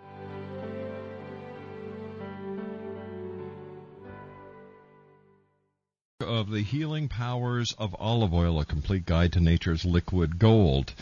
of 6.21 6.51
the 6.51 6.63
healing 6.63 7.09
powers 7.09 7.75
of 7.79 7.97
olive 7.99 8.33
oil, 8.35 8.61
a 8.61 8.65
complete 8.67 9.05
guide 9.07 9.33
to 9.33 9.41
nature's 9.41 9.85
liquid 9.85 10.39
gold. 10.39 10.95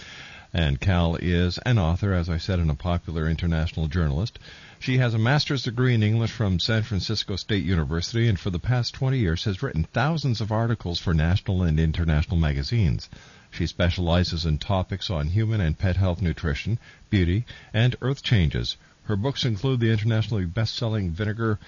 And 0.61 0.81
Cal 0.81 1.15
is 1.15 1.59
an 1.59 1.79
author, 1.79 2.13
as 2.13 2.29
I 2.29 2.39
said, 2.39 2.59
and 2.59 2.69
a 2.69 2.75
popular 2.75 3.29
international 3.29 3.87
journalist. 3.87 4.41
She 4.81 4.99
has 4.99 5.15
a 5.15 5.19
master's 5.19 5.63
degree 5.63 5.95
in 5.95 6.03
English 6.03 6.33
from 6.33 6.59
San 6.59 6.83
Francisco 6.83 7.37
State 7.37 7.65
University 7.65 8.27
and 8.27 8.41
for 8.41 8.51
the 8.51 8.59
past 8.59 8.93
20 8.95 9.21
years 9.21 9.45
has 9.45 9.63
written 9.63 9.85
thousands 9.85 10.41
of 10.41 10.51
articles 10.51 10.99
for 10.99 11.15
national 11.15 11.63
and 11.63 11.79
international 11.79 12.39
magazines. 12.39 13.09
She 13.53 13.69
specializes 13.69 14.45
in 14.45 14.59
topics 14.59 15.11
on 15.11 15.29
human 15.29 15.61
and 15.61 15.79
pet 15.79 15.95
health 15.95 16.21
nutrition, 16.21 16.81
beauty, 17.09 17.45
and 17.73 17.95
earth 18.03 18.25
changes. 18.25 18.77
Her 19.05 19.15
books 19.15 19.45
include 19.45 19.79
the 19.79 19.93
internationally 19.93 20.45
best-selling 20.45 21.13
Vinegar 21.13 21.61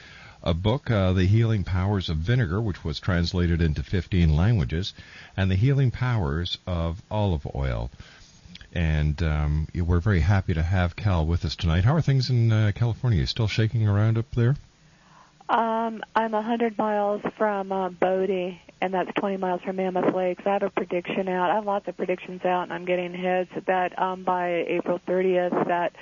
a 0.43 0.55
book, 0.55 0.91
uh, 0.91 1.13
The 1.13 1.27
Healing 1.27 1.63
Powers 1.63 2.09
of 2.09 2.17
Vinegar, 2.17 2.61
which 2.61 2.83
was 2.83 2.99
translated 2.99 3.61
into 3.61 3.83
15 3.83 4.35
languages, 4.35 4.95
and 5.37 5.49
The 5.49 5.55
Healing 5.55 5.93
Powers 5.93 6.59
of 6.67 7.03
Olive 7.09 7.47
Oil. 7.55 7.91
And 8.73 9.21
um, 9.23 9.69
we're 9.75 10.01
very 10.01 10.21
happy 10.21 10.55
to 10.55 10.63
have 10.63 10.95
Cal 10.95 11.27
with 11.27 11.45
us 11.45 11.57
tonight. 11.57 11.85
How 11.85 11.95
are 11.95 12.01
things 12.03 12.31
in 12.31 12.53
uh, 12.53 12.73
California? 12.75 13.19
You 13.21 13.27
still 13.27 13.49
shaking 13.49 13.89
around 13.89 14.17
up 14.17 14.31
there? 14.37 14.57
Um, 15.49 16.03
I'm 16.15 16.33
a 16.33 16.39
100 16.39 16.79
miles 16.79 17.23
from 17.37 17.73
uh, 17.73 17.89
Bodie, 17.89 18.61
and 18.81 18.95
that's 18.95 19.11
20 19.19 19.39
miles 19.39 19.61
from 19.63 19.77
Mammoth 19.77 20.15
Lakes. 20.15 20.43
I 20.47 20.51
have 20.53 20.63
a 20.63 20.71
prediction 20.71 21.29
out. 21.29 21.51
I 21.51 21.57
have 21.57 21.67
lots 21.67 21.89
of 21.89 21.97
predictions 21.97 22.45
out, 22.45 22.63
and 22.63 22.73
I'm 22.73 22.85
getting 22.85 23.13
heads 23.13 23.51
that 23.67 23.99
um, 24.01 24.23
by 24.23 24.65
April 24.69 25.01
30th 25.09 25.67
that 25.67 25.93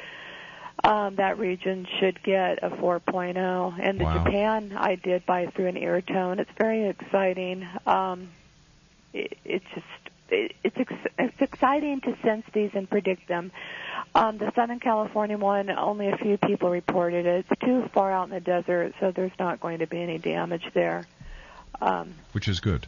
um, 0.84 1.16
that 1.16 1.38
region 1.38 1.86
should 1.98 2.22
get 2.22 2.62
a 2.62 2.70
4.0. 2.70 3.78
And 3.82 3.98
the 3.98 4.04
Wow. 4.04 4.22
Japan 4.24 4.74
I 4.76 4.94
did 4.96 5.24
buy 5.26 5.46
through 5.46 5.66
an 5.68 5.76
ear 5.78 6.02
tone. 6.02 6.38
It's 6.38 6.50
very 6.58 6.86
exciting. 6.88 7.66
Um, 7.86 8.28
it, 9.14 9.38
it's 9.44 9.64
just 9.74 9.86
it's 10.30 10.76
ex- 10.76 11.12
it's 11.18 11.40
exciting 11.40 12.00
to 12.02 12.16
sense 12.22 12.44
these 12.52 12.70
and 12.74 12.88
predict 12.88 13.28
them. 13.28 13.50
Um, 14.14 14.38
the 14.38 14.52
Southern 14.54 14.80
California 14.80 15.36
one, 15.36 15.70
only 15.70 16.08
a 16.08 16.16
few 16.16 16.36
people 16.38 16.70
reported 16.70 17.26
it. 17.26 17.46
It's 17.48 17.60
too 17.60 17.88
far 17.92 18.12
out 18.12 18.24
in 18.24 18.30
the 18.30 18.40
desert, 18.40 18.94
so 19.00 19.10
there's 19.10 19.32
not 19.38 19.60
going 19.60 19.80
to 19.80 19.86
be 19.86 20.00
any 20.00 20.18
damage 20.18 20.64
there. 20.74 21.06
Um, 21.80 22.14
Which 22.32 22.48
is 22.48 22.60
good. 22.60 22.86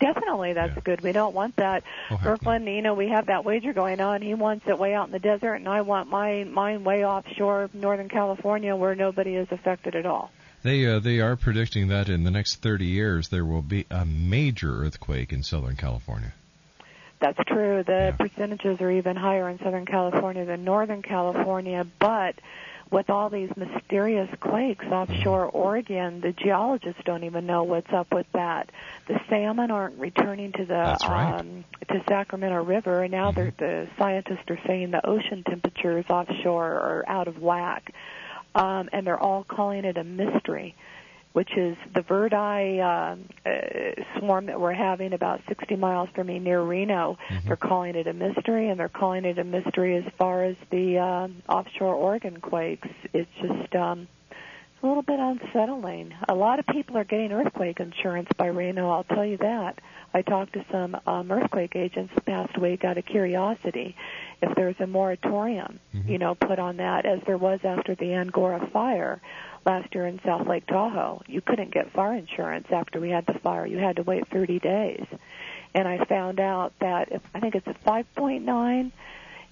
Definitely, 0.00 0.52
that's 0.52 0.78
good. 0.82 1.00
We 1.00 1.12
don't 1.12 1.34
want 1.34 1.56
that. 1.56 1.82
Oh, 2.10 2.18
you 2.58 2.82
know, 2.82 2.92
we 2.92 3.08
have 3.08 3.26
that 3.26 3.44
wager 3.44 3.72
going 3.72 4.00
on. 4.00 4.20
He 4.20 4.34
wants 4.34 4.66
it 4.68 4.78
way 4.78 4.92
out 4.92 5.06
in 5.06 5.12
the 5.12 5.18
desert, 5.18 5.54
and 5.54 5.66
I 5.66 5.80
want 5.80 6.10
mine, 6.10 6.52
mine 6.52 6.84
way 6.84 7.06
offshore, 7.06 7.70
Northern 7.72 8.10
California, 8.10 8.76
where 8.76 8.94
nobody 8.94 9.34
is 9.34 9.48
affected 9.50 9.94
at 9.94 10.04
all. 10.04 10.30
They 10.62 10.86
uh, 10.86 10.98
they 10.98 11.20
are 11.20 11.36
predicting 11.36 11.88
that 11.88 12.08
in 12.08 12.24
the 12.24 12.30
next 12.30 12.56
30 12.56 12.84
years 12.84 13.28
there 13.28 13.44
will 13.44 13.62
be 13.62 13.86
a 13.90 14.04
major 14.04 14.82
earthquake 14.82 15.32
in 15.32 15.42
Southern 15.42 15.76
California. 15.76 16.34
That's 17.20 17.38
true. 17.46 17.82
The 17.82 18.14
percentages 18.16 18.80
are 18.80 18.90
even 18.90 19.16
higher 19.16 19.48
in 19.48 19.58
Southern 19.58 19.86
California 19.86 20.44
than 20.44 20.64
Northern 20.64 21.02
California, 21.02 21.86
but 21.98 22.36
with 22.90 23.10
all 23.10 23.28
these 23.28 23.50
mysterious 23.56 24.30
quakes 24.40 24.86
offshore 24.86 25.46
Oregon, 25.46 26.20
the 26.20 26.32
geologists 26.32 27.02
don't 27.04 27.24
even 27.24 27.44
know 27.44 27.64
what's 27.64 27.92
up 27.92 28.12
with 28.12 28.26
that. 28.32 28.70
The 29.08 29.20
salmon 29.28 29.70
aren't 29.70 29.98
returning 29.98 30.52
to 30.52 30.64
the 30.64 30.96
right. 31.08 31.38
um, 31.38 31.64
to 31.88 32.02
Sacramento 32.08 32.62
River, 32.62 33.02
and 33.02 33.10
now 33.10 33.30
they're, 33.32 33.52
the 33.58 33.88
scientists 33.98 34.48
are 34.48 34.60
saying 34.66 34.90
the 34.90 35.06
ocean 35.06 35.42
temperatures 35.44 36.06
offshore 36.08 36.72
are 36.72 37.04
out 37.06 37.28
of 37.28 37.42
whack, 37.42 37.92
um, 38.54 38.88
and 38.92 39.06
they're 39.06 39.20
all 39.20 39.44
calling 39.44 39.84
it 39.84 39.96
a 39.96 40.04
mystery 40.04 40.74
which 41.38 41.56
is 41.56 41.76
the 41.94 42.02
Verdi 42.02 42.80
um, 42.80 43.28
uh, 43.46 43.50
swarm 44.18 44.46
that 44.46 44.60
we're 44.60 44.72
having 44.72 45.12
about 45.12 45.40
60 45.46 45.76
miles 45.76 46.08
from 46.12 46.26
me 46.26 46.40
near 46.40 46.60
Reno. 46.60 47.16
They're 47.46 47.54
calling 47.54 47.94
it 47.94 48.08
a 48.08 48.12
mystery, 48.12 48.70
and 48.70 48.80
they're 48.80 48.88
calling 48.88 49.24
it 49.24 49.38
a 49.38 49.44
mystery 49.44 49.96
as 49.96 50.12
far 50.18 50.42
as 50.42 50.56
the 50.72 50.98
um, 50.98 51.44
offshore 51.48 51.94
Oregon 51.94 52.40
quakes. 52.40 52.88
It's 53.12 53.30
just 53.40 53.72
um, 53.76 54.08
it's 54.30 54.82
a 54.82 54.86
little 54.88 55.04
bit 55.04 55.20
unsettling. 55.20 56.12
A 56.28 56.34
lot 56.34 56.58
of 56.58 56.66
people 56.66 56.96
are 56.96 57.04
getting 57.04 57.30
earthquake 57.30 57.78
insurance 57.78 58.30
by 58.36 58.46
Reno. 58.46 58.90
I'll 58.90 59.04
tell 59.04 59.24
you 59.24 59.36
that. 59.36 59.78
I 60.12 60.22
talked 60.22 60.54
to 60.54 60.64
some 60.72 60.96
um, 61.06 61.30
earthquake 61.30 61.76
agents 61.76 62.12
past 62.26 62.58
week 62.58 62.82
out 62.82 62.98
of 62.98 63.06
curiosity 63.06 63.94
if 64.42 64.56
there's 64.56 64.76
a 64.80 64.88
moratorium, 64.88 65.78
you 65.92 66.18
know, 66.18 66.34
put 66.34 66.58
on 66.58 66.78
that 66.78 67.06
as 67.06 67.20
there 67.26 67.38
was 67.38 67.60
after 67.62 67.94
the 67.94 68.14
Angora 68.14 68.68
fire 68.72 69.20
last 69.64 69.94
year 69.94 70.06
in 70.06 70.20
South 70.24 70.46
Lake 70.46 70.66
Tahoe. 70.66 71.22
You 71.26 71.40
couldn't 71.40 71.72
get 71.72 71.92
fire 71.92 72.14
insurance 72.14 72.68
after 72.70 73.00
we 73.00 73.10
had 73.10 73.26
the 73.26 73.34
fire. 73.34 73.66
You 73.66 73.78
had 73.78 73.96
to 73.96 74.02
wait 74.02 74.28
30 74.28 74.58
days. 74.58 75.06
And 75.74 75.86
I 75.86 76.04
found 76.04 76.40
out 76.40 76.72
that 76.80 77.12
if 77.12 77.22
I 77.34 77.40
think 77.40 77.54
it's 77.54 77.66
a 77.66 77.74
5.9, 77.88 78.92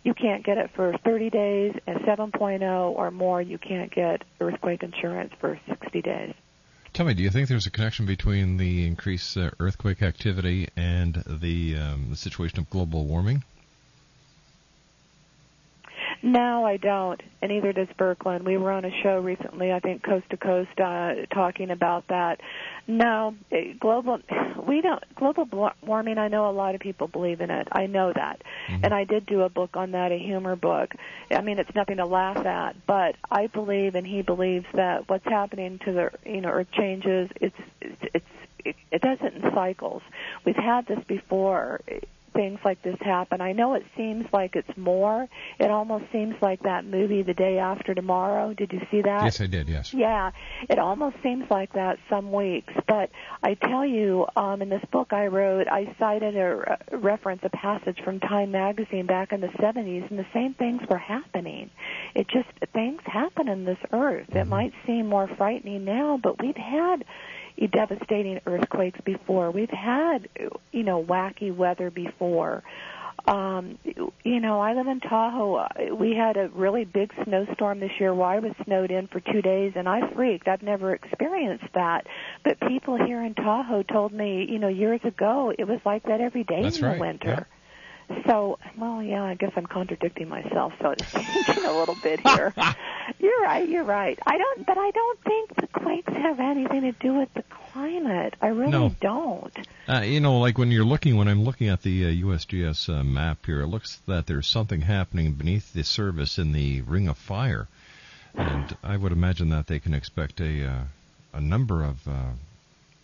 you 0.03 0.15
can't 0.15 0.45
get 0.45 0.57
it 0.57 0.71
for 0.75 0.97
30 1.05 1.31
days, 1.31 1.75
and 1.87 1.99
7.0 2.01 2.63
or 2.97 3.11
more, 3.11 3.43
you 3.43 3.59
can't 3.59 3.93
get 3.93 4.23
earthquake 4.41 4.83
insurance 4.85 5.33
for 5.41 5.59
60 5.69 6.01
days. 6.01 6.35
Tell 6.93 7.05
me, 7.05 7.13
do 7.13 7.23
you 7.23 7.31
think 7.31 7.49
there's 7.49 7.67
a 7.67 7.71
connection 7.71 8.07
between 8.07 8.57
the 8.57 8.87
increased 8.87 9.37
uh, 9.37 9.51
earthquake 9.59 10.03
activity 10.03 10.69
and 10.77 11.23
the, 11.27 11.77
um, 11.77 12.07
the 12.11 12.17
situation 12.17 12.61
of 12.61 12.71
global 12.71 13.05
warming? 13.05 13.43
No, 16.27 16.67
I 16.67 16.77
don't, 16.77 17.23
and 17.41 17.53
neither 17.53 17.73
does 17.73 17.87
Berkland. 17.97 18.43
We 18.45 18.57
were 18.57 18.73
on 18.73 18.85
a 18.85 18.91
show 19.05 19.21
recently, 19.21 19.73
I 19.73 19.79
think 19.79 20.03
Coast 20.03 20.29
to 20.31 20.37
Coast, 20.37 20.77
uh, 20.81 21.25
talking 21.33 21.71
about 21.71 22.09
that. 22.09 22.41
No, 22.89 23.37
it, 23.49 23.79
global 23.79 24.19
we 24.67 24.81
don't 24.81 25.01
global 25.15 25.71
warming. 25.87 26.19
I 26.19 26.27
know 26.27 26.51
a 26.51 26.51
lot 26.51 26.75
of 26.75 26.81
people 26.81 27.07
believe 27.07 27.41
in 27.41 27.53
it. 27.53 27.69
I 27.71 27.87
know 27.87 28.13
that, 28.13 28.43
and 28.69 28.93
I 28.93 29.05
did 29.05 29.25
do 29.27 29.43
a 29.43 29.49
book 29.49 29.77
on 29.77 29.93
that, 29.93 30.11
a 30.11 30.19
humor 30.19 30.57
book. 30.57 30.97
I 31.31 31.43
mean, 31.43 31.61
it's 31.61 31.73
nothing 31.77 31.99
to 31.99 32.07
laugh 32.07 32.45
at, 32.45 32.75
but 32.89 33.15
I 33.31 33.47
believe, 33.47 33.95
and 33.95 34.05
he 34.05 34.23
believes 34.23 34.67
that 34.75 35.09
what's 35.09 35.27
happening 35.27 35.79
to 35.85 35.93
the 35.93 36.11
you 36.29 36.41
know 36.41 36.49
earth 36.49 36.73
changes. 36.73 37.31
It's 37.41 37.57
it's, 37.81 38.03
it's 38.15 38.27
it, 38.65 38.77
it 38.91 39.01
does 39.01 39.19
it 39.21 39.33
in 39.33 39.43
cycles. 39.55 40.03
We've 40.45 40.57
had 40.57 40.89
this 40.89 41.05
before 41.07 41.83
things 42.37 42.59
like 42.65 42.83
this 42.83 42.97
happen. 43.01 43.41
I 43.41 43.53
know 43.53 43.75
it 43.75 43.85
seems 43.97 44.27
like 44.33 44.57
it's 44.57 44.77
more. 44.77 45.29
It 45.59 45.71
almost 45.71 46.05
seems 46.13 46.35
like 46.41 46.63
that 46.63 46.85
movie 46.85 47.23
The 47.23 47.35
Day 47.35 47.59
After 47.59 47.95
Tomorrow. 47.95 48.55
Did 48.55 48.73
you 48.73 48.81
see 48.91 49.03
that? 49.03 49.25
yes, 49.25 49.41
I 49.41 49.47
did. 49.47 49.69
Yes. 49.69 49.93
Yeah, 49.93 50.31
it 50.69 50.79
almost 50.79 51.17
seems 51.23 51.51
like 51.51 51.73
that 51.75 51.99
some 52.09 52.33
weeks. 52.33 52.73
But 52.87 53.11
I 53.43 53.55
tell 53.55 53.85
you, 53.85 54.27
um, 54.37 54.63
in 54.63 54.69
this 54.69 54.85
book 54.93 55.13
I 55.13 55.27
wrote, 55.27 55.67
I 55.69 55.95
cited 55.99 56.37
a 56.37 56.47
a 56.47 56.97
reference, 56.97 57.41
a 57.45 57.51
passage 57.51 57.99
from 58.05 58.21
Time 58.21 58.51
magazine 58.51 59.07
back 59.07 59.33
in 59.33 59.41
the 59.41 59.49
70s, 59.49 60.09
and 60.11 60.19
the 60.19 60.27
same 60.33 60.55
things 60.55 60.83
were 60.89 60.99
happening. 60.99 61.71
It 62.15 62.29
just, 62.29 62.49
things 62.73 63.01
happen 63.05 63.49
in 63.49 63.65
this 63.65 63.79
earth. 63.93 64.35
It 64.35 64.47
might 64.47 64.73
seem 64.87 65.07
more 65.07 65.29
frightening 65.37 65.85
now, 65.85 66.19
but 66.23 66.41
we've 66.41 66.57
had 66.57 67.05
devastating 67.73 68.41
earthquakes 68.47 69.01
before. 69.05 69.51
We've 69.51 69.71
had, 69.71 70.29
you 70.73 70.83
know, 70.83 71.03
wacky 71.03 71.55
weather 71.55 71.91
before. 71.91 72.63
Um, 73.27 73.79
you 74.23 74.41
know, 74.41 74.61
I 74.61 74.75
live 74.75 74.87
in 74.87 75.01
Tahoe. 75.01 75.67
We 75.95 76.15
had 76.15 76.37
a 76.37 76.49
really 76.49 76.85
big 76.85 77.13
snowstorm 77.25 77.81
this 77.81 77.91
year 77.99 78.15
where 78.15 78.29
I 78.29 78.39
was 78.39 78.53
snowed 78.65 78.91
in 78.91 79.09
for 79.09 79.21
two 79.21 79.43
days, 79.43 79.73
and 79.75 79.89
I 79.89 80.13
freaked. 80.15 80.47
I've 80.47 80.63
never 80.63 80.95
experienced 80.95 81.65
that. 81.75 82.07
But 82.45 82.61
people 82.61 82.97
here 83.05 83.25
in 83.25 83.35
Tahoe 83.35 83.83
told 83.83 84.13
me, 84.13 84.47
you 84.49 84.59
know, 84.59 84.69
years 84.69 85.01
ago 85.03 85.53
it 85.57 85.65
was 85.67 85.81
like 85.85 86.05
that 86.05 86.21
every 86.21 86.45
day 86.45 86.63
That's 86.63 86.77
in 86.77 86.83
the 86.83 86.89
right, 86.89 87.01
winter. 87.01 87.49
So, 88.27 88.59
well, 88.79 89.03
yeah, 89.03 89.23
I 89.25 89.35
guess 89.35 89.53
I'm 89.57 89.67
contradicting 89.67 90.29
myself, 90.29 90.73
so 90.81 90.91
it's 90.91 91.11
changing 91.13 91.65
a 91.65 91.77
little 91.79 91.97
bit 92.03 92.21
here. 92.27 92.53
you're 93.21 93.41
right, 93.43 93.69
you're 93.69 93.85
right. 93.85 94.19
I 94.27 94.39
don't, 94.39 94.67
but 94.67 94.79
I 94.79 94.91
don't 94.91 95.21
think 95.23 95.55
the 95.57 95.67
quakes 95.69 96.13
have 96.13 96.41
anything 96.41 96.83
to 96.83 96.93
do 96.93 97.15
with 97.15 97.33
the 97.35 97.43
climate. 97.73 98.35
I 98.41 98.49
really 98.49 98.71
No. 98.73 98.95
don't. 99.01 99.53
Uh, 99.89 100.01
you 100.01 100.21
know, 100.21 100.39
like 100.39 100.59
when 100.59 100.71
you're 100.71 100.85
looking, 100.85 101.17
when 101.17 101.29
I'm 101.29 101.43
looking 101.45 101.69
at 101.69 101.83
the 101.83 102.07
uh, 102.07 102.09
USGS 102.27 102.89
uh, 102.89 103.05
map 103.05 103.45
here, 103.47 103.61
it 103.63 103.67
looks 103.69 103.97
that 104.07 104.27
there's 104.27 104.47
something 104.49 104.81
happening 104.83 105.33
beneath 105.33 105.73
the 105.73 105.83
surface 105.85 106.39
in 106.39 106.53
the 106.53 106.81
Ring 106.83 107.09
of 107.09 107.17
Fire, 107.19 107.69
and 108.35 108.77
I 108.83 108.97
would 108.97 109.13
imagine 109.13 109.49
that 109.51 109.67
they 109.67 109.79
can 109.79 109.95
expect 109.95 110.41
a 110.41 110.67
uh, 110.67 110.83
a 111.33 111.41
number 111.41 111.83
of 111.85 112.07
uh, 112.09 112.31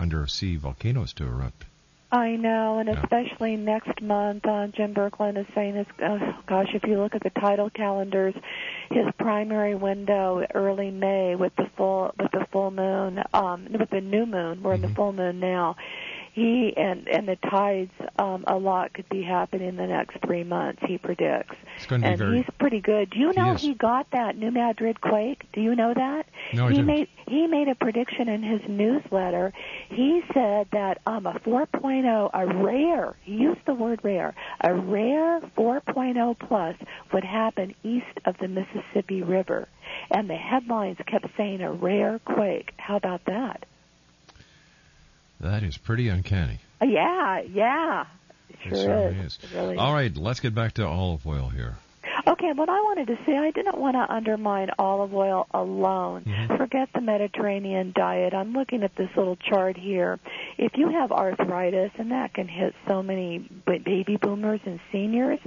undersea 0.01 0.57
volcanoes 0.57 1.13
to 1.15 1.25
erupt. 1.25 1.65
I 2.13 2.37
know, 2.37 2.79
and 2.79 2.91
especially 2.91 3.57
next 3.57 4.03
month, 4.03 4.45
uh, 4.45 4.67
Jim 4.67 4.93
Berkland 4.93 5.39
is 5.39 5.47
saying 5.55 5.73
this. 5.73 5.87
Oh, 6.03 6.19
gosh, 6.47 6.69
if 6.75 6.83
you 6.85 6.99
look 6.99 7.15
at 7.15 7.23
the 7.23 7.31
tidal 7.31 7.71
calendars, 7.71 8.35
his 8.91 9.07
primary 9.19 9.75
window 9.75 10.45
early 10.55 10.91
May 10.91 11.37
with 11.37 11.57
the 11.57 11.71
full 11.75 12.15
with 12.19 12.31
the 12.33 12.47
full 12.53 12.71
moon, 12.71 13.19
um, 13.33 13.67
with 13.81 13.89
the 13.89 14.03
new 14.03 14.27
moon. 14.27 14.63
We're 14.63 14.75
in 14.75 14.83
the 14.83 14.91
full 14.91 15.15
moon 15.15 15.41
now. 15.41 15.77
He 16.35 16.73
and 16.77 17.07
and 17.09 17.29
the 17.29 17.37
tides, 17.37 17.93
um, 18.19 18.45
a 18.47 18.57
lot 18.57 18.95
could 18.95 19.09
be 19.11 19.23
happening 19.23 19.69
in 19.69 19.77
the 19.77 19.87
next 19.87 20.17
three 20.25 20.45
months. 20.45 20.81
He 20.87 20.97
predicts, 20.97 21.57
It's 21.77 21.85
going 21.87 22.01
to 22.01 22.07
be 22.07 22.11
and 22.11 22.19
very. 22.19 22.37
he's 22.39 22.47
pretty 22.59 22.81
good. 22.81 23.11
Do 23.11 23.19
you 23.19 23.33
know 23.35 23.53
is. 23.53 23.61
he 23.61 23.75
got 23.75 24.11
that 24.13 24.37
New 24.39 24.51
Madrid 24.51 25.01
quake? 25.03 25.45
Do 25.53 25.61
you 25.61 25.75
know 25.75 25.93
that? 25.93 26.27
No, 26.55 26.67
I 26.67 26.71
he 26.71 26.77
didn't. 26.77 26.87
made 26.87 27.09
he 27.29 27.47
made 27.47 27.69
a 27.69 27.75
prediction 27.75 28.29
in 28.29 28.43
his 28.43 28.61
newsletter. 28.67 29.53
He 29.91 30.23
said 30.33 30.69
that 30.73 31.03
um 31.07 31.27
a 31.27 31.35
4.0, 31.35 32.31
a 32.33 32.47
rare, 32.65 33.15
he 33.25 33.33
used 33.35 33.61
the 33.67 33.75
word 33.75 34.01
rare, 34.03 34.35
a 34.63 34.73
rare 34.75 35.41
4.0 35.57 36.39
plus 36.39 36.77
would 37.13 37.25
happen 37.25 37.75
east 37.85 38.07
of 38.25 38.37
the 38.39 38.49
Mississippi 38.49 39.23
River. 39.23 39.69
And 40.11 40.31
the 40.31 40.37
headlines 40.37 40.97
kept 41.07 41.27
saying 41.37 41.61
a 41.61 41.73
rare 41.73 42.19
quake. 42.25 42.73
How 42.79 42.97
about 42.97 43.25
that? 43.27 43.67
That 45.43 45.63
is 45.63 45.77
pretty 45.77 46.09
uncanny. 46.09 46.59
Uh, 46.81 46.87
Yeah, 46.87 47.41
yeah. 47.41 48.05
It 48.49 48.57
It 48.65 48.69
sure 48.69 48.77
certainly 48.77 49.27
is. 49.27 49.39
is. 49.43 49.53
Really 49.53 49.77
All 49.77 49.93
right, 49.93 50.17
let's 50.17 50.41
get 50.41 50.55
back 50.55 50.75
to 50.75 50.87
olive 50.87 51.27
oil 51.27 51.49
here. 51.49 51.77
Okay, 52.27 52.53
what 52.53 52.69
I 52.69 52.81
wanted 52.81 53.09
to 53.09 53.19
say, 53.27 53.37
I 53.37 53.51
didn't 53.51 53.79
want 53.79 53.95
to 53.95 54.13
undermine 54.13 54.71
olive 54.79 55.13
oil 55.15 55.47
alone. 55.53 56.23
Mm-hmm. 56.25 56.57
Forget 56.57 56.89
the 56.95 57.01
Mediterranean 57.01 57.93
diet. 57.95 58.35
I'm 58.35 58.53
looking 58.53 58.83
at 58.85 58.95
this 58.97 59.09
little 59.17 59.37
chart 59.37 59.77
here. 59.77 60.21
If 60.59 60.77
you 60.77 60.91
have 60.91 61.11
arthritis, 61.11 61.91
and 61.99 62.13
that 62.13 62.35
can 62.35 62.47
hit 62.49 62.75
so 62.89 63.03
many 63.03 63.39
baby 63.67 64.17
boomers 64.17 64.61
and 64.65 64.79
seniors, 64.93 65.41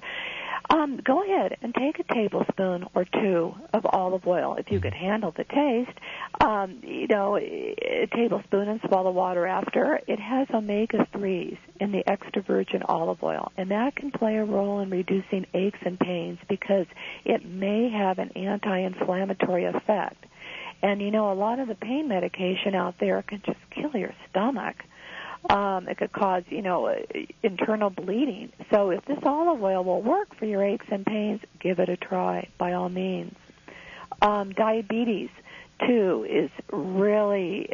um, 0.70 1.00
go 1.04 1.24
ahead 1.24 1.58
and 1.62 1.74
take 1.74 2.00
a 2.00 2.14
tablespoon 2.14 2.86
or 2.94 3.06
two 3.06 3.54
of 3.74 3.86
olive 3.86 4.26
oil 4.26 4.56
if 4.56 4.72
you 4.72 4.80
could 4.80 4.94
handle 4.94 5.34
the 5.36 5.44
taste. 5.44 5.98
Um, 6.44 6.80
you 6.84 7.08
know, 7.08 7.38
a 7.38 8.08
tablespoon 8.14 8.68
and 8.68 8.80
swallow 8.88 9.12
water 9.12 9.46
after. 9.46 10.00
It 10.08 10.20
has 10.20 10.48
omega 10.54 11.08
3s 11.14 11.58
in 11.80 11.92
the 11.92 12.08
extra 12.10 12.42
virgin 12.42 12.84
olive 12.84 13.22
oil, 13.24 13.52
and 13.58 13.72
that 13.72 13.96
can 13.96 14.12
play 14.12 14.38
a 14.38 14.46
role 14.46 14.80
in 14.80 14.90
reducing 14.90 15.46
aches 15.54 15.80
and 15.86 16.00
pains 16.00 16.40
because 16.50 16.88
it 17.24 17.46
may 17.46 17.90
have 17.90 18.20
an 18.20 18.32
anti 18.36 18.80
inflammatory 18.80 19.66
effect. 19.66 20.26
And 20.82 21.02
you 21.02 21.12
know, 21.12 21.32
a 21.32 21.36
lot 21.36 21.60
of 21.60 21.68
the 21.68 21.76
pain 21.76 22.08
medication 22.08 22.76
out 22.76 22.96
there 23.00 23.22
can 23.22 23.42
just 23.46 23.60
kill 23.72 23.92
your 24.00 24.14
stomach 24.30 24.76
um, 25.50 25.88
it 25.88 25.98
could 25.98 26.12
cause, 26.12 26.44
you 26.50 26.62
know, 26.62 26.88
uh, 26.88 26.96
internal 27.44 27.90
bleeding. 27.90 28.52
So 28.72 28.90
if 28.90 29.06
this 29.06 29.20
olive 29.24 29.62
oil 29.62 29.84
will 29.84 30.02
work 30.02 30.36
for 30.36 30.46
your 30.46 30.64
aches 30.64 30.86
and 30.90 31.06
pains, 31.06 31.42
give 31.60 31.80
it 31.80 31.90
a 31.90 31.98
try 31.98 32.50
by 32.58 32.74
all 32.74 32.90
means. 32.90 33.36
Um, 34.22 34.54
diabetes 34.54 35.30
too 35.86 36.26
is 36.30 36.50
really 36.72 37.70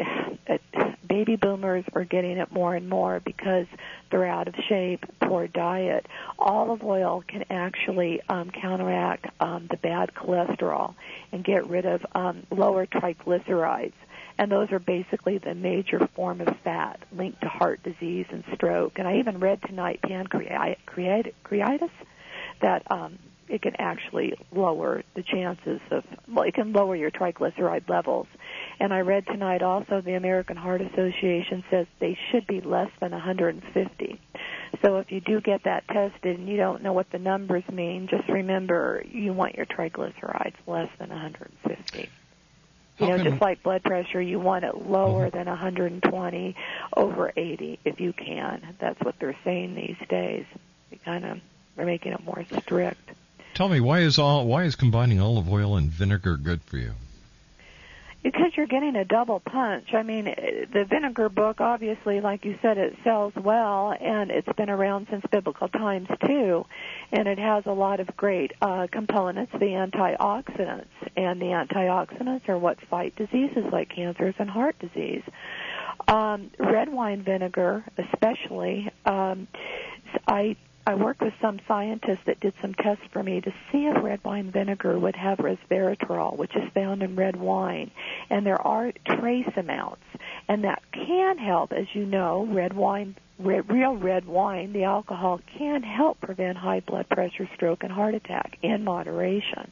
baby 1.07 1.36
boomers 1.36 1.84
are 1.93 2.05
getting 2.05 2.38
it 2.38 2.51
more 2.51 2.73
and 2.73 2.89
more 2.89 3.19
because 3.19 3.67
they're 4.10 4.25
out 4.25 4.47
of 4.47 4.55
shape, 4.67 5.05
poor 5.21 5.47
diet. 5.47 6.05
Olive 6.39 6.84
oil 6.84 7.23
can 7.27 7.43
actually 7.49 8.21
um, 8.29 8.49
counteract 8.49 9.25
um, 9.39 9.67
the 9.69 9.77
bad 9.77 10.13
cholesterol 10.15 10.95
and 11.31 11.43
get 11.43 11.67
rid 11.67 11.86
of 11.86 12.05
um, 12.15 12.43
lower 12.49 12.86
triglycerides 12.86 13.93
and 14.41 14.51
those 14.51 14.71
are 14.71 14.80
basically 14.80 15.38
the 15.38 15.54
major 15.54 15.99
form 16.15 16.41
of 16.41 16.47
fat 16.63 16.99
linked 17.15 17.41
to 17.41 17.47
heart 17.47 17.80
disease 17.84 18.25
and 18.32 18.43
stroke. 18.56 18.93
And 18.97 19.08
I 19.08 19.19
even 19.19 19.39
read 19.39 19.62
tonight 19.62 19.99
pancreatitis 20.01 21.91
that 22.60 22.91
um, 22.91 23.19
it 23.47 23.62
can 23.62 23.75
actually 23.77 24.34
lower 24.51 25.04
the 25.13 25.21
chances 25.21 25.80
of 25.91 26.04
well, 26.27 26.43
it 26.43 26.56
can 26.56 26.73
lower 26.73 26.95
your 26.95 27.12
triglyceride 27.12 27.88
levels. 27.88 28.25
And 28.80 28.91
I 28.91 29.01
read 29.01 29.27
tonight 29.27 29.62
also 29.62 30.01
the 30.01 30.15
American 30.15 30.58
Heart 30.58 30.82
Association 30.82 31.63
says 31.69 31.86
they 31.99 32.17
should 32.32 32.47
be 32.47 32.62
less 32.62 32.89
than 32.99 33.12
150. 33.12 34.19
So 34.84 34.97
if 34.97 35.12
you 35.12 35.21
do 35.21 35.39
get 35.39 35.65
that 35.65 35.88
tested 35.88 36.39
and 36.39 36.49
you 36.49 36.58
don't 36.58 36.82
know 36.82 36.93
what 36.93 37.12
the 37.12 37.19
numbers 37.19 37.63
mean, 37.71 38.08
just 38.10 38.27
remember 38.27 39.04
you 39.08 39.34
want 39.34 39.54
your 39.54 39.67
triglycerides 39.67 40.56
less 40.65 40.89
than 40.97 41.10
150. 41.10 42.10
You 43.02 43.08
know, 43.08 43.24
just 43.24 43.42
like 43.42 43.64
blood 43.64 43.84
pressure, 43.84 44.22
you 44.22 44.40
want 44.40 44.64
it 44.64 44.76
lower 44.88 45.28
Mm-hmm. 45.30 45.38
than 45.38 45.48
120 45.48 46.56
over 46.96 47.34
80 47.36 47.80
if 47.84 48.00
you 48.00 48.14
can. 48.14 48.76
That's 48.80 49.00
what 49.02 49.16
they're 49.20 49.36
saying 49.44 49.76
these 49.76 49.98
days. 50.08 50.46
They 50.90 50.98
kind 50.98 51.26
of 51.26 51.40
they're 51.76 51.86
making 51.86 52.14
it 52.14 52.24
more 52.24 52.46
strict. 52.62 53.10
Tell 53.54 53.68
me 53.70 53.80
why 53.80 54.00
is 54.00 54.18
all 54.20 54.46
why 54.48 54.64
is 54.64 54.76
combining 54.76 55.20
olive 55.20 55.50
oil 55.52 55.76
and 55.78 55.90
vinegar 55.90 56.38
good 56.38 56.64
for 56.64 56.78
you? 56.78 56.94
Because 58.23 58.51
you're 58.55 58.67
getting 58.67 58.95
a 58.95 59.05
double 59.05 59.39
punch. 59.39 59.93
I 59.93 60.03
mean, 60.03 60.25
the 60.25 60.86
vinegar 60.86 61.27
book, 61.27 61.60
obviously, 61.60 62.21
like 62.21 62.45
you 62.45 62.55
said, 62.62 62.77
it 62.77 62.95
sells 63.03 63.34
well, 63.36 63.95
and 63.99 64.29
it's 64.29 64.51
been 64.57 64.69
around 64.69 65.07
since 65.10 65.23
biblical 65.31 65.67
times 65.67 66.07
too, 66.27 66.65
and 67.12 67.27
it 67.27 67.39
has 67.39 67.65
a 67.65 67.71
lot 67.71 67.99
of 67.99 68.15
great 68.15 68.51
uh, 68.62 68.86
components, 68.91 69.51
the 69.53 69.60
antioxidants, 69.60 70.86
and 71.17 71.41
the 71.41 71.47
antioxidants 71.47 72.47
are 72.47 72.60
what 72.60 72.79
fight 72.89 73.15
diseases 73.15 73.65
like 73.71 73.89
cancers 73.89 74.36
and 74.38 74.49
heart 74.49 74.77
disease. 74.77 75.23
Um, 76.07 76.51
red 76.60 76.89
wine 76.89 77.23
vinegar, 77.23 77.84
especially, 77.97 78.91
um, 79.05 79.47
I 80.27 80.57
I 80.91 80.95
worked 80.95 81.21
with 81.21 81.34
some 81.41 81.62
scientists 81.69 82.19
that 82.25 82.41
did 82.41 82.54
some 82.62 82.73
tests 82.73 83.06
for 83.13 83.23
me 83.23 83.39
to 83.39 83.51
see 83.71 83.86
if 83.86 84.04
red 84.04 84.21
wine 84.25 84.51
vinegar 84.51 84.99
would 84.99 85.15
have 85.15 85.38
resveratrol, 85.38 86.36
which 86.36 86.54
is 86.54 86.69
found 86.73 87.01
in 87.01 87.15
red 87.15 87.38
wine. 87.38 87.91
And 88.30 88.45
there 88.45 88.62
are 88.62 88.91
trace 89.06 89.49
amounts. 89.56 90.04
And 90.49 90.65
that 90.65 90.84
can 90.91 91.38
help, 91.38 91.71
as 91.71 91.86
you 91.93 92.06
know, 92.06 92.45
red 92.45 92.73
wine, 92.73 93.15
red, 93.39 93.71
real 93.71 93.95
red 93.95 94.25
wine, 94.25 94.73
the 94.73 94.84
alcohol 94.84 95.39
can 95.58 95.82
help 95.82 96.19
prevent 96.19 96.58
high 96.58 96.82
blood 96.82 97.08
pressure, 97.08 97.49
stroke, 97.56 97.84
and 97.84 97.91
heart 97.93 98.13
attack 98.13 98.58
in 98.62 98.84
moderation. 98.84 99.71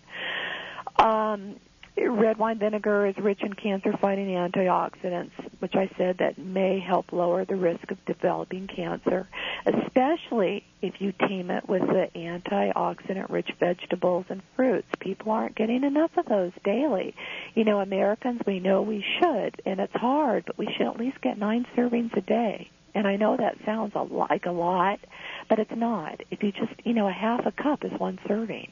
Um, 0.98 1.58
red 2.08 2.38
wine 2.38 2.60
vinegar 2.60 3.06
is 3.06 3.18
rich 3.18 3.42
in 3.42 3.54
cancer-fighting 3.54 4.28
antioxidants, 4.28 5.32
which 5.60 5.76
I 5.76 5.90
said 5.98 6.20
that 6.20 6.38
may 6.38 6.80
help 6.80 7.12
lower 7.12 7.46
the 7.46 7.56
risk 7.56 7.92
of 7.92 8.04
developing 8.06 8.68
cancer, 8.68 9.28
especially 9.66 10.64
if 10.82 11.02
you 11.02 11.12
team 11.12 11.50
it 11.52 11.68
with 11.68 11.82
the 11.82 12.10
antioxidant-rich 12.16 13.52
vegetables 13.60 14.26
and 14.30 14.42
fruits. 14.56 14.88
People 15.00 15.32
aren't 15.32 15.56
getting 15.56 15.84
enough 15.84 16.12
of 16.18 16.26
those 16.26 16.52
daily. 16.64 17.16
You 17.56 17.66
know, 17.66 17.80
Americans, 17.80 18.42
we 18.46 18.60
know 18.60 18.82
we 18.82 19.04
should, 19.20 19.62
and 19.66 19.80
it's 19.80 19.96
hard, 19.96 20.46
but 20.46 20.58
we 20.58 20.72
should 20.78 20.88
at 20.88 21.00
least 21.00 21.22
get 21.22 21.38
nine 21.38 21.66
servings 21.76 22.16
a 22.16 22.22
day. 22.22 22.70
And 22.96 23.08
I 23.08 23.18
know 23.18 23.38
that 23.38 23.58
sounds 23.66 23.94
like 23.96 24.46
a 24.46 24.52
lot, 24.52 25.00
but 25.48 25.60
it's 25.60 25.76
not. 25.76 26.22
If 26.32 26.44
you 26.44 26.52
just, 26.52 26.74
you 26.84 26.94
know, 26.94 27.08
a 27.08 27.12
half 27.12 27.46
a 27.46 27.52
cup 27.52 27.86
is 27.86 27.92
one 28.00 28.20
serving. 28.28 28.72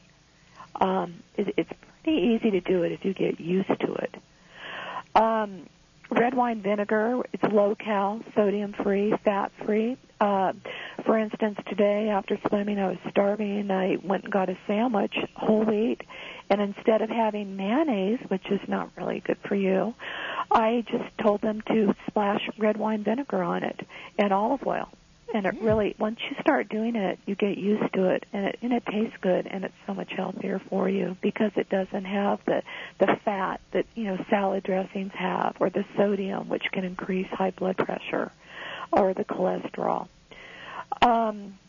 Um, 0.79 1.23
it, 1.35 1.53
it's 1.57 1.71
pretty 2.07 2.21
easy 2.21 2.51
to 2.51 2.61
do 2.61 2.83
it 2.83 2.91
if 2.93 3.03
you 3.03 3.13
get 3.13 3.39
used 3.39 3.67
to 3.67 3.93
it. 3.95 4.15
Um, 5.13 5.67
red 6.09 6.33
wine 6.33 6.61
vinegar, 6.61 7.21
it's 7.33 7.43
low 7.51 7.75
cal, 7.75 8.21
sodium 8.33 8.73
free, 8.81 9.13
fat 9.25 9.51
free. 9.65 9.97
Uh, 10.21 10.53
for 11.05 11.19
instance, 11.19 11.57
today 11.67 12.09
after 12.09 12.39
swimming, 12.47 12.79
I 12.79 12.87
was 12.87 12.97
starving. 13.09 13.69
I 13.69 13.97
went 14.03 14.23
and 14.23 14.31
got 14.31 14.49
a 14.49 14.57
sandwich, 14.67 15.13
whole 15.35 15.63
wheat, 15.65 16.01
and 16.49 16.61
instead 16.61 17.01
of 17.01 17.09
having 17.09 17.57
mayonnaise, 17.57 18.19
which 18.29 18.49
is 18.49 18.61
not 18.67 18.89
really 18.95 19.21
good 19.25 19.37
for 19.45 19.55
you, 19.55 19.93
I 20.49 20.85
just 20.89 21.15
told 21.21 21.41
them 21.41 21.61
to 21.67 21.93
splash 22.07 22.41
red 22.57 22.77
wine 22.77 23.03
vinegar 23.03 23.43
on 23.43 23.63
it 23.63 23.85
and 24.17 24.31
olive 24.31 24.65
oil. 24.65 24.89
And 25.37 25.45
it 25.45 25.61
really, 25.61 25.95
once 25.99 26.17
you 26.27 26.35
start 26.41 26.67
doing 26.67 26.95
it, 26.95 27.19
you 27.27 27.35
get 27.35 27.59
used 27.59 27.93
to 27.93 28.09
it, 28.09 28.25
and 28.33 28.47
it 28.47 28.57
and 28.63 28.73
it 28.73 28.83
tastes 28.87 29.15
good, 29.21 29.45
and 29.45 29.63
it's 29.63 29.73
so 29.85 29.93
much 29.93 30.11
healthier 30.11 30.59
for 30.67 30.89
you 30.89 31.15
because 31.21 31.51
it 31.55 31.69
doesn't 31.69 32.05
have 32.05 32.39
the 32.47 32.63
the 32.97 33.15
fat 33.23 33.61
that 33.71 33.85
you 33.93 34.05
know 34.05 34.17
salad 34.31 34.63
dressings 34.63 35.11
have, 35.13 35.55
or 35.59 35.69
the 35.69 35.85
sodium, 35.95 36.49
which 36.49 36.63
can 36.71 36.83
increase 36.83 37.27
high 37.27 37.51
blood 37.51 37.77
pressure, 37.77 38.31
or 38.91 39.13
the 39.13 39.25
cholesterol. 39.25 40.07
Um, 41.03 41.59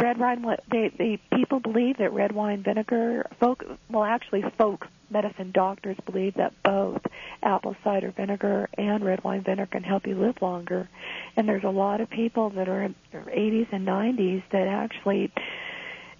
red 0.00 0.18
wine, 0.18 0.44
they, 0.70 0.92
they 0.96 1.20
people 1.34 1.60
believe 1.60 1.98
that 1.98 2.12
red 2.12 2.32
wine 2.32 2.62
vinegar, 2.62 3.26
folk, 3.40 3.64
well, 3.90 4.04
actually, 4.04 4.44
folk 4.58 4.86
medicine 5.10 5.52
doctors 5.52 5.96
believe 6.04 6.34
that 6.34 6.52
both 6.64 7.00
apple 7.42 7.76
cider 7.84 8.12
vinegar 8.16 8.68
and 8.76 9.04
red 9.04 9.22
wine 9.22 9.42
vinegar 9.42 9.66
can 9.66 9.84
help 9.84 10.06
you 10.06 10.16
live 10.16 10.40
longer. 10.42 10.88
And 11.36 11.48
there's 11.48 11.64
a 11.64 11.70
lot 11.70 12.00
of 12.00 12.10
people 12.10 12.50
that 12.50 12.68
are 12.68 12.82
in 12.82 12.94
their 13.12 13.22
80s 13.22 13.68
and 13.72 13.86
90s 13.86 14.42
that 14.50 14.66
actually 14.66 15.32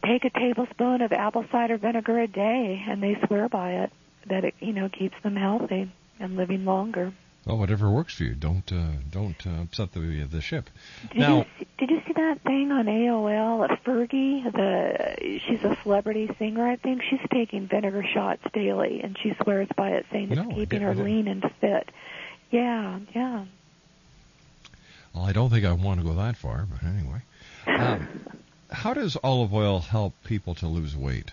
take 0.05 0.25
a 0.25 0.31
tablespoon 0.31 1.03
of 1.03 1.13
apple 1.13 1.45
cider 1.51 1.79
vinegar 1.79 2.21
a 2.21 2.29
day, 2.29 2.85
and 2.89 3.03
they 3.03 3.17
swear 3.27 3.49
by 3.49 3.73
it 3.73 3.93
that 4.29 4.45
it, 4.45 4.55
you 4.61 4.73
know, 4.73 4.89
keeps 4.89 5.17
them 5.23 5.37
healthy 5.37 5.91
and 6.21 6.37
living 6.37 6.65
longer. 6.65 7.13
Well, 7.47 7.59
whatever 7.59 7.89
works 7.89 8.15
for 8.15 8.25
you. 8.25 8.35
Don't 8.35 8.71
uh, 8.73 8.99
don't 9.09 9.47
uh, 9.47 9.63
upset 9.63 9.93
the 9.93 10.25
the 10.25 10.41
ship. 10.41 10.69
Did 11.13 11.21
now, 11.21 11.37
you 11.59 11.67
did 11.79 11.91
you 11.91 12.03
see 12.05 12.13
that 12.15 12.41
thing 12.43 12.73
on 12.73 12.87
AOL? 12.87 13.69
Fergie, 13.85 14.43
the 14.53 15.41
she's 15.47 15.63
a 15.63 15.79
celebrity 15.85 16.29
singer. 16.41 16.67
I 16.67 16.75
think 16.75 17.03
she's 17.09 17.21
taking 17.33 17.69
vinegar 17.69 18.05
shots 18.13 18.43
daily, 18.53 19.01
and 19.01 19.17
she 19.23 19.33
swears 19.43 19.69
by 19.77 19.91
it, 19.91 20.07
saying 20.11 20.33
it's 20.33 20.41
I 20.41 20.55
keeping 20.55 20.81
her 20.83 20.97
lean 20.97 21.29
and 21.29 21.45
fit. 21.61 21.89
Yeah, 22.51 22.99
yeah. 23.15 23.45
well, 25.15 25.25
I 25.25 25.33
don't 25.33 25.51
think 25.51 25.65
I 25.65 25.73
want 25.73 26.01
to 26.01 26.07
go 26.07 26.15
that 26.15 26.37
far, 26.37 26.67
but 26.69 26.83
anyway. 26.83 27.23
Um, 27.69 28.09
how 28.73 28.93
does 28.93 29.17
olive 29.23 29.55
oil 29.55 29.79
help 29.79 30.15
people 30.25 30.57
to 30.57 30.67
lose 30.67 30.97
weight? 30.97 31.31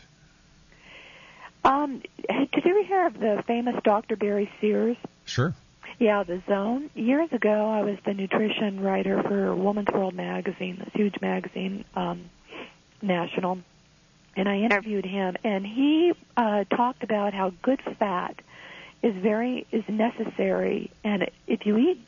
Um, 1.65 2.03
did 2.27 2.65
you 2.65 2.71
ever 2.71 2.83
hear 2.83 3.07
of 3.07 3.19
the 3.19 3.43
famous 3.47 3.75
Dr. 3.83 4.15
Barry 4.15 4.51
Sears? 4.59 4.97
Sure. 5.25 5.55
Yeah, 5.99 6.23
the 6.23 6.41
Zone. 6.47 6.89
Years 6.95 7.29
ago, 7.31 7.69
I 7.69 7.81
was 7.81 7.97
the 8.05 8.13
nutrition 8.13 8.81
writer 8.81 9.21
for 9.23 9.55
Woman's 9.55 9.89
World 9.93 10.15
magazine, 10.15 10.77
this 10.79 10.93
huge 10.93 11.15
magazine, 11.21 11.85
um, 11.95 12.29
national, 13.01 13.59
and 14.35 14.49
I 14.49 14.57
interviewed 14.57 15.05
him, 15.05 15.35
and 15.43 15.65
he 15.65 16.13
uh, 16.35 16.63
talked 16.65 17.03
about 17.03 17.33
how 17.33 17.53
good 17.61 17.81
fat 17.99 18.35
is 19.03 19.13
very 19.21 19.67
is 19.71 19.83
necessary, 19.87 20.89
and 21.03 21.29
if 21.47 21.65
you 21.65 21.77
eat 21.77 22.01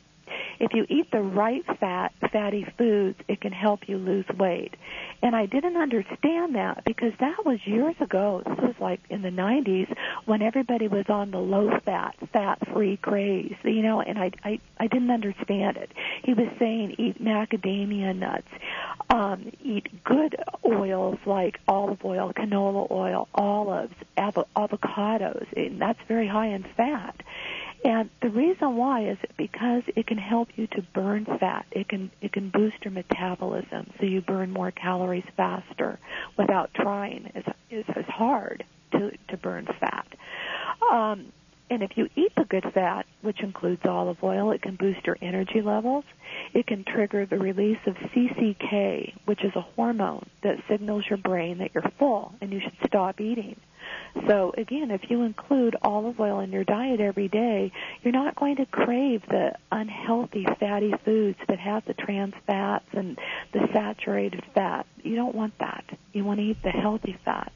if 0.58 0.72
you 0.72 0.86
eat 0.88 1.10
the 1.10 1.20
right 1.20 1.64
fat, 1.78 2.12
fatty 2.32 2.66
foods, 2.78 3.18
it 3.28 3.40
can 3.40 3.52
help 3.52 3.88
you 3.88 3.98
lose 3.98 4.26
weight. 4.38 4.74
And 5.22 5.34
I 5.34 5.46
didn't 5.46 5.76
understand 5.76 6.54
that 6.54 6.84
because 6.84 7.12
that 7.20 7.44
was 7.44 7.66
years 7.66 7.96
ago. 8.00 8.42
This 8.46 8.58
was 8.58 8.74
like 8.80 9.00
in 9.10 9.22
the 9.22 9.30
90s 9.30 9.94
when 10.24 10.42
everybody 10.42 10.88
was 10.88 11.06
on 11.08 11.30
the 11.30 11.38
low 11.38 11.78
fat, 11.84 12.16
fat 12.32 12.58
free 12.72 12.96
craze, 12.96 13.56
you 13.64 13.82
know, 13.82 14.00
and 14.00 14.18
I, 14.18 14.30
I, 14.44 14.60
I 14.78 14.86
didn't 14.86 15.10
understand 15.10 15.76
it. 15.76 15.90
He 16.24 16.34
was 16.34 16.48
saying 16.58 16.96
eat 16.98 17.22
macadamia 17.22 18.16
nuts, 18.16 18.50
um, 19.10 19.52
eat 19.62 19.88
good 20.04 20.36
oils 20.64 21.18
like 21.26 21.60
olive 21.68 22.04
oil, 22.04 22.32
canola 22.32 22.90
oil, 22.90 23.28
olives, 23.34 23.94
av- 24.16 24.46
avocados, 24.56 25.46
and 25.56 25.80
that's 25.80 26.00
very 26.08 26.26
high 26.26 26.48
in 26.48 26.64
fat. 26.76 27.22
And 27.84 28.10
the 28.20 28.30
reason 28.30 28.76
why 28.76 29.08
is 29.08 29.18
because 29.36 29.82
it 29.94 30.06
can 30.06 30.18
help 30.18 30.48
you 30.56 30.66
to 30.68 30.82
burn 30.94 31.24
fat. 31.24 31.66
It 31.70 31.88
can 31.88 32.10
it 32.20 32.32
can 32.32 32.50
boost 32.50 32.76
your 32.84 32.92
metabolism, 32.92 33.92
so 33.98 34.06
you 34.06 34.20
burn 34.20 34.50
more 34.50 34.70
calories 34.70 35.24
faster 35.36 35.98
without 36.36 36.74
trying. 36.74 37.30
It's 37.34 37.48
it's, 37.70 37.88
it's 37.94 38.08
hard 38.08 38.64
to 38.92 39.12
to 39.28 39.36
burn 39.36 39.66
fat. 39.80 40.06
Um, 40.90 41.32
and 41.68 41.82
if 41.82 41.96
you 41.96 42.08
eat 42.14 42.32
the 42.36 42.44
good 42.44 42.64
fat, 42.72 43.06
which 43.22 43.40
includes 43.40 43.84
olive 43.84 44.22
oil, 44.22 44.52
it 44.52 44.62
can 44.62 44.76
boost 44.76 45.04
your 45.04 45.18
energy 45.20 45.62
levels. 45.62 46.04
It 46.54 46.66
can 46.66 46.84
trigger 46.84 47.26
the 47.26 47.38
release 47.38 47.78
of 47.86 47.96
CCK, 47.96 49.14
which 49.24 49.44
is 49.44 49.52
a 49.56 49.60
hormone 49.60 50.28
that 50.42 50.62
signals 50.68 51.04
your 51.08 51.16
brain 51.16 51.58
that 51.58 51.72
you're 51.74 51.90
full 51.98 52.34
and 52.40 52.52
you 52.52 52.60
should 52.60 52.76
stop 52.86 53.20
eating. 53.20 53.56
So 54.26 54.54
again, 54.56 54.90
if 54.90 55.10
you 55.10 55.22
include 55.22 55.76
olive 55.82 56.18
oil 56.18 56.40
in 56.40 56.50
your 56.50 56.64
diet 56.64 57.00
every 57.00 57.28
day, 57.28 57.70
you're 58.02 58.12
not 58.12 58.34
going 58.34 58.56
to 58.56 58.66
crave 58.66 59.22
the 59.28 59.52
unhealthy 59.70 60.46
fatty 60.58 60.94
foods 61.04 61.38
that 61.48 61.58
have 61.58 61.84
the 61.84 61.94
trans 61.94 62.34
fats 62.46 62.86
and 62.92 63.18
the 63.52 63.68
saturated 63.72 64.42
fat. 64.54 64.86
You 65.02 65.16
don't 65.16 65.34
want 65.34 65.58
that. 65.58 65.84
You 66.12 66.24
want 66.24 66.40
to 66.40 66.44
eat 66.44 66.62
the 66.62 66.70
healthy 66.70 67.18
fats. 67.24 67.52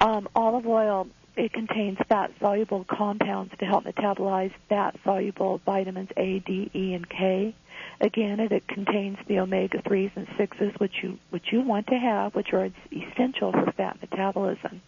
Um, 0.00 0.28
olive 0.34 0.66
oil 0.66 1.08
it 1.36 1.52
contains 1.52 1.98
fat 2.08 2.32
soluble 2.40 2.86
compounds 2.88 3.52
to 3.58 3.66
help 3.66 3.84
metabolize 3.84 4.52
fat 4.70 4.96
soluble 5.04 5.60
vitamins 5.66 6.08
A, 6.16 6.38
D, 6.38 6.70
E, 6.74 6.94
and 6.94 7.08
K. 7.08 7.54
Again, 8.00 8.40
it, 8.40 8.52
it 8.52 8.66
contains 8.68 9.18
the 9.26 9.38
omega 9.40 9.78
3s 9.82 10.12
and 10.16 10.26
6s, 10.28 10.80
which 10.80 11.02
you, 11.02 11.18
which 11.30 11.52
you 11.52 11.60
want 11.60 11.88
to 11.88 11.94
have, 11.94 12.34
which 12.34 12.52
are 12.54 12.70
essential 12.90 13.52
for 13.52 13.70
fat 13.72 13.98
metabolism. 14.00 14.80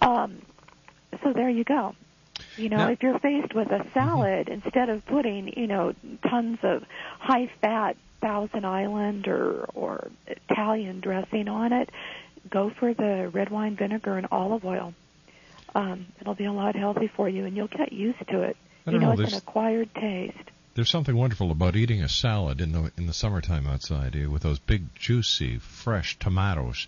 Um, 0.00 0.42
so 1.22 1.32
there 1.32 1.48
you 1.50 1.64
go. 1.64 1.94
You 2.56 2.68
know, 2.68 2.78
Now- 2.78 2.90
if 2.90 3.02
you're 3.02 3.18
faced 3.18 3.54
with 3.54 3.70
a 3.70 3.86
salad, 3.92 4.48
instead 4.48 4.88
of 4.88 5.04
putting, 5.06 5.52
you 5.56 5.66
know, 5.66 5.94
tons 6.28 6.58
of 6.62 6.84
high 7.18 7.50
fat 7.60 7.96
Thousand 8.20 8.64
Island 8.64 9.28
or 9.28 9.68
or 9.74 10.10
Italian 10.26 11.00
dressing 11.00 11.46
on 11.48 11.72
it, 11.74 11.90
go 12.48 12.70
for 12.70 12.94
the 12.94 13.30
red 13.32 13.50
wine 13.50 13.76
vinegar 13.76 14.16
and 14.16 14.26
olive 14.32 14.64
oil. 14.64 14.94
Um, 15.74 16.06
it'll 16.20 16.34
be 16.34 16.46
a 16.46 16.52
lot 16.52 16.74
healthy 16.74 17.08
for 17.08 17.28
you, 17.28 17.44
and 17.44 17.56
you'll 17.56 17.66
get 17.66 17.92
used 17.92 18.26
to 18.30 18.42
it. 18.42 18.56
You 18.86 18.92
don't 18.92 19.00
know, 19.02 19.12
it's 19.12 19.32
an 19.32 19.38
acquired 19.38 19.94
taste. 19.94 20.38
There's 20.74 20.90
something 20.90 21.14
wonderful 21.16 21.50
about 21.50 21.76
eating 21.76 22.02
a 22.02 22.08
salad 22.08 22.60
in 22.60 22.72
the 22.72 22.90
in 22.96 23.06
the 23.06 23.12
summertime 23.12 23.66
outside 23.66 24.16
eh, 24.16 24.26
with 24.26 24.42
those 24.42 24.58
big, 24.58 24.94
juicy, 24.94 25.58
fresh 25.58 26.18
tomatoes 26.18 26.86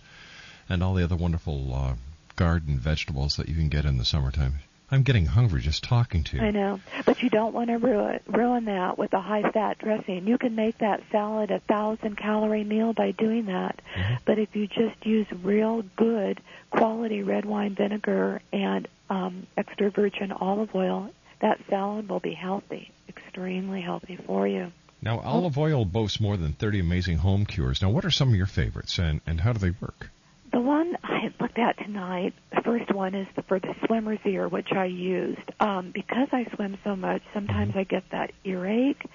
and 0.69 0.83
all 0.83 0.93
the 0.93 1.03
other 1.03 1.15
wonderful 1.15 1.73
uh, 1.73 1.93
garden 2.37 2.79
vegetables 2.79 3.35
that 3.35 3.49
you 3.49 3.55
can 3.55 3.67
get 3.67 3.83
in 3.83 3.97
the 3.97 4.05
summertime. 4.05 4.59
I'm 4.89 5.03
getting 5.03 5.25
hungry 5.25 5.59
just 5.59 5.83
talking 5.83 6.23
to 6.23 6.37
you. 6.37 6.43
I 6.43 6.51
know, 6.51 6.79
but 7.05 7.21
you 7.21 7.29
don't 7.29 7.53
want 7.53 7.69
to 7.69 7.77
ruin 7.77 8.21
ruin 8.25 8.65
that 8.65 8.97
with 8.97 9.11
a 9.11 9.19
high 9.19 9.51
fat 9.51 9.79
dressing. 9.79 10.25
You 10.25 10.37
can 10.37 10.55
make 10.55 10.77
that 10.77 11.03
salad 11.11 11.51
a 11.51 11.59
thousand 11.59 12.15
calorie 12.15 12.63
meal 12.63 12.93
by 12.93 13.11
doing 13.11 13.47
that. 13.47 13.81
But 14.23 14.39
if 14.39 14.55
you 14.55 14.65
just 14.67 15.05
use 15.05 15.27
real 15.43 15.83
good 15.97 16.39
quality 16.69 17.21
red 17.21 17.43
wine 17.43 17.75
vinegar 17.75 18.41
and 18.53 18.87
um, 19.09 19.47
extra 19.57 19.89
virgin 19.89 20.31
olive 20.31 20.73
oil, 20.73 21.09
that 21.41 21.59
salad 21.69 22.07
will 22.07 22.21
be 22.21 22.33
healthy, 22.33 22.91
extremely 23.09 23.81
healthy 23.81 24.15
for 24.15 24.47
you. 24.47 24.71
Now, 25.01 25.19
olive 25.19 25.57
oil 25.57 25.85
boasts 25.85 26.19
more 26.19 26.37
than 26.37 26.53
30 26.53 26.79
amazing 26.79 27.17
home 27.17 27.45
cures. 27.45 27.81
Now, 27.81 27.89
what 27.89 28.05
are 28.05 28.11
some 28.11 28.29
of 28.29 28.35
your 28.35 28.47
favorites, 28.47 28.97
and, 28.97 29.21
and 29.27 29.41
how 29.41 29.53
do 29.53 29.59
they 29.59 29.69
work? 29.81 30.09
The 30.57 30.63
one 30.63 30.97
I 31.03 31.31
looked 31.39 31.59
at 31.59 31.77
tonight, 31.77 32.33
the 32.49 32.63
first 32.63 32.91
one 32.91 33.13
is 33.13 33.27
for 33.47 33.59
the 33.59 33.75
swimmer's 33.85 34.17
ear, 34.25 34.47
which 34.47 34.71
I 34.71 34.85
used. 34.85 35.51
Um, 35.59 35.91
because 35.93 36.29
I 36.31 36.47
swim 36.55 36.79
so 36.83 36.95
much, 36.95 37.21
sometimes 37.31 37.75
I 37.75 37.83
get 37.83 38.05
that 38.09 38.31
earache, 38.43 39.05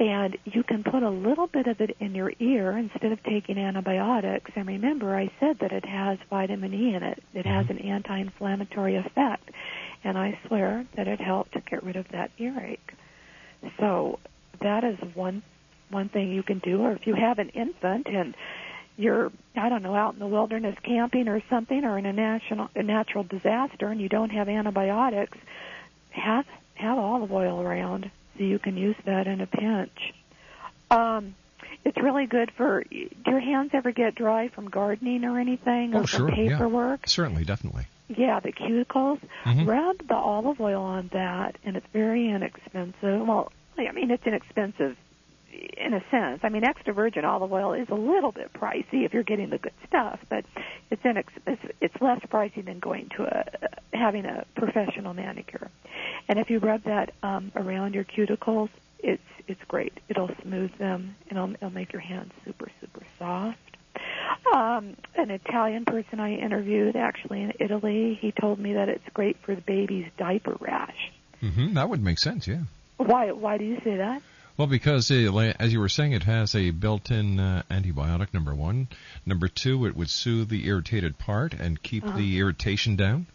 and 0.00 0.38
you 0.46 0.62
can 0.62 0.82
put 0.82 1.02
a 1.02 1.10
little 1.10 1.46
bit 1.46 1.66
of 1.66 1.82
it 1.82 1.94
in 2.00 2.14
your 2.14 2.32
ear 2.40 2.78
instead 2.78 3.12
of 3.12 3.22
taking 3.24 3.58
antibiotics. 3.58 4.50
And 4.56 4.66
remember, 4.66 5.14
I 5.14 5.30
said 5.38 5.58
that 5.60 5.72
it 5.72 5.84
has 5.84 6.16
vitamin 6.30 6.72
E 6.72 6.94
in 6.94 7.02
it. 7.02 7.22
It 7.34 7.44
has 7.44 7.66
an 7.68 7.80
anti-inflammatory 7.80 8.96
effect, 8.96 9.50
and 10.04 10.16
I 10.16 10.38
swear 10.46 10.86
that 10.96 11.06
it 11.06 11.20
helped 11.20 11.52
to 11.52 11.60
get 11.60 11.84
rid 11.84 11.96
of 11.96 12.08
that 12.12 12.30
earache. 12.38 12.94
So 13.78 14.20
that 14.62 14.84
is 14.84 14.96
one 15.12 15.42
one 15.90 16.08
thing 16.08 16.32
you 16.32 16.42
can 16.42 16.60
do. 16.60 16.80
Or 16.80 16.92
if 16.92 17.06
you 17.06 17.14
have 17.14 17.38
an 17.38 17.50
infant 17.50 18.06
and 18.08 18.34
you're 18.98 19.32
I 19.56 19.68
don't 19.68 19.82
know 19.82 19.94
out 19.94 20.14
in 20.14 20.18
the 20.18 20.26
wilderness 20.26 20.76
camping 20.82 21.28
or 21.28 21.40
something 21.48 21.84
or 21.84 21.96
in 21.96 22.04
a 22.04 22.12
national 22.12 22.68
a 22.74 22.82
natural 22.82 23.24
disaster 23.24 23.88
and 23.88 24.00
you 24.00 24.08
don't 24.08 24.30
have 24.30 24.48
antibiotics, 24.48 25.38
have 26.10 26.44
have 26.74 26.98
olive 26.98 27.32
oil 27.32 27.60
around 27.60 28.10
so 28.36 28.44
you 28.44 28.58
can 28.58 28.76
use 28.76 28.96
that 29.06 29.26
in 29.26 29.40
a 29.40 29.46
pinch. 29.46 30.14
Um, 30.90 31.34
it's 31.84 31.96
really 31.96 32.26
good 32.26 32.50
for. 32.56 32.82
Do 32.84 33.08
your 33.26 33.40
hands 33.40 33.70
ever 33.72 33.92
get 33.92 34.14
dry 34.14 34.48
from 34.48 34.68
gardening 34.68 35.24
or 35.24 35.38
anything, 35.38 35.94
or 35.94 36.00
oh, 36.00 36.06
from 36.06 36.28
sure. 36.28 36.30
paperwork? 36.30 37.00
Yeah. 37.04 37.08
Certainly, 37.08 37.44
definitely. 37.44 37.86
Yeah, 38.08 38.40
the 38.40 38.52
cuticles. 38.52 39.20
Mhm. 39.44 39.66
Rub 39.66 40.06
the 40.06 40.14
olive 40.14 40.60
oil 40.60 40.82
on 40.82 41.10
that, 41.12 41.56
and 41.64 41.76
it's 41.76 41.86
very 41.92 42.28
inexpensive. 42.28 43.26
Well, 43.26 43.52
I 43.76 43.92
mean, 43.92 44.10
it's 44.10 44.26
inexpensive 44.26 44.96
in 45.52 45.94
a 45.94 46.02
sense. 46.10 46.40
I 46.42 46.48
mean, 46.48 46.64
extra 46.64 46.92
virgin 46.92 47.24
olive 47.24 47.52
oil 47.52 47.72
is 47.72 47.88
a 47.88 47.94
little 47.94 48.32
bit 48.32 48.52
pricey 48.52 49.04
if 49.04 49.14
you're 49.14 49.22
getting 49.22 49.50
the 49.50 49.58
good 49.58 49.72
stuff, 49.86 50.20
but 50.28 50.44
it's 50.90 51.02
inex- 51.02 51.24
it's, 51.46 51.62
it's 51.80 52.00
less 52.00 52.20
pricey 52.20 52.64
than 52.64 52.78
going 52.78 53.08
to 53.16 53.24
a 53.24 53.96
having 53.96 54.24
a 54.26 54.44
professional 54.54 55.14
manicure. 55.14 55.70
And 56.28 56.38
if 56.38 56.50
you 56.50 56.58
rub 56.58 56.84
that 56.84 57.12
um, 57.22 57.52
around 57.56 57.94
your 57.94 58.04
cuticles, 58.04 58.68
it's 58.98 59.22
it's 59.46 59.62
great. 59.68 59.92
It'll 60.08 60.30
smooth 60.42 60.76
them, 60.78 61.16
and 61.28 61.38
it'll, 61.38 61.54
it'll 61.54 61.70
make 61.70 61.92
your 61.92 62.02
hands 62.02 62.32
super 62.44 62.68
super 62.80 63.02
soft. 63.18 63.58
Um, 64.54 64.96
an 65.16 65.30
Italian 65.30 65.84
person 65.84 66.20
I 66.20 66.34
interviewed, 66.36 66.94
actually 66.96 67.42
in 67.42 67.52
Italy, 67.58 68.16
he 68.20 68.32
told 68.32 68.58
me 68.58 68.74
that 68.74 68.88
it's 68.88 69.08
great 69.12 69.36
for 69.38 69.54
the 69.54 69.60
baby's 69.60 70.06
diaper 70.16 70.56
rash. 70.60 71.12
hmm 71.40 71.74
That 71.74 71.88
would 71.88 72.02
make 72.02 72.18
sense, 72.18 72.46
yeah. 72.46 72.60
Why? 72.98 73.32
Why 73.32 73.58
do 73.58 73.64
you 73.64 73.80
say 73.82 73.96
that? 73.96 74.22
Well, 74.58 74.66
because 74.66 75.10
uh, 75.10 75.30
like- 75.32 75.56
as 75.60 75.72
you 75.72 75.78
were 75.80 75.88
saying, 75.88 76.12
it 76.12 76.24
has 76.24 76.54
a 76.54 76.70
built-in 76.70 77.38
uh, 77.40 77.62
antibiotic. 77.70 78.34
Number 78.34 78.54
one, 78.54 78.88
number 79.24 79.46
two, 79.48 79.86
it 79.86 79.96
would 79.96 80.10
soothe 80.10 80.48
the 80.50 80.66
irritated 80.66 81.16
part 81.18 81.54
and 81.54 81.80
keep 81.82 82.04
Uh-huh. 82.04 82.18
the 82.18 82.38
irritation 82.40 82.96
down. 82.96 83.26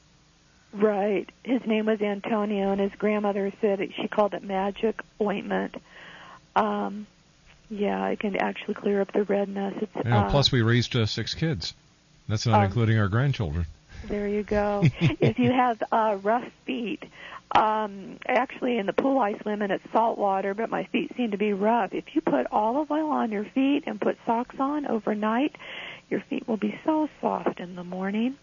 Right. 0.74 1.30
His 1.44 1.62
name 1.66 1.86
was 1.86 2.02
Antonio, 2.02 2.72
and 2.72 2.82
his 2.82 2.92
grandmother 2.98 3.52
said 3.62 3.80
it, 3.80 3.92
she 3.96 4.08
called 4.08 4.34
it 4.34 4.44
magic 4.44 5.00
ointment. 5.22 5.76
Um, 6.56 7.08
yeah, 7.70 8.08
it 8.08 8.20
can 8.20 8.36
actually 8.36 8.74
clear 8.74 9.00
up 9.02 9.14
the 9.14 9.24
redness. 9.24 9.76
It's 9.82 9.96
You 9.96 10.10
know, 10.12 10.18
uh, 10.18 10.30
plus, 10.30 10.52
we 10.52 10.62
raised 10.62 10.96
uh, 10.96 11.06
six 11.06 11.34
kids. 11.34 11.74
That's 12.28 12.46
not 12.46 12.60
Um, 12.60 12.66
including 12.66 13.00
our 13.00 13.08
grandchildren. 13.08 13.66
There 14.08 14.28
you 14.28 14.44
go. 14.44 14.84
if 15.00 15.40
you 15.40 15.52
have 15.52 15.82
uh, 15.92 16.18
rough 16.22 16.50
feet, 16.66 17.04
um, 17.52 18.18
actually 18.28 18.78
in 18.78 18.86
the 18.86 18.94
pool 18.94 19.20
I 19.20 19.38
swim 19.40 19.62
in 19.62 19.72
it's 19.72 19.84
salt 19.92 20.18
water, 20.18 20.54
but 20.54 20.70
my 20.70 20.86
feet 20.86 21.12
seem 21.16 21.32
to 21.32 21.38
be 21.38 21.54
rough. 21.54 21.94
If 21.94 22.06
you 22.14 22.22
put 22.22 22.48
olive 22.52 22.90
oil 22.92 23.10
on 23.12 23.32
your 23.32 23.46
feet 23.46 23.84
and 23.86 24.00
put 24.02 24.18
socks 24.26 24.56
on 24.60 24.88
overnight, 24.88 25.56
your 26.10 26.22
feet 26.30 26.48
will 26.48 26.58
be 26.58 26.80
so 26.86 27.10
soft 27.22 27.60
in 27.60 27.76
the 27.76 27.84
morning. 27.84 28.36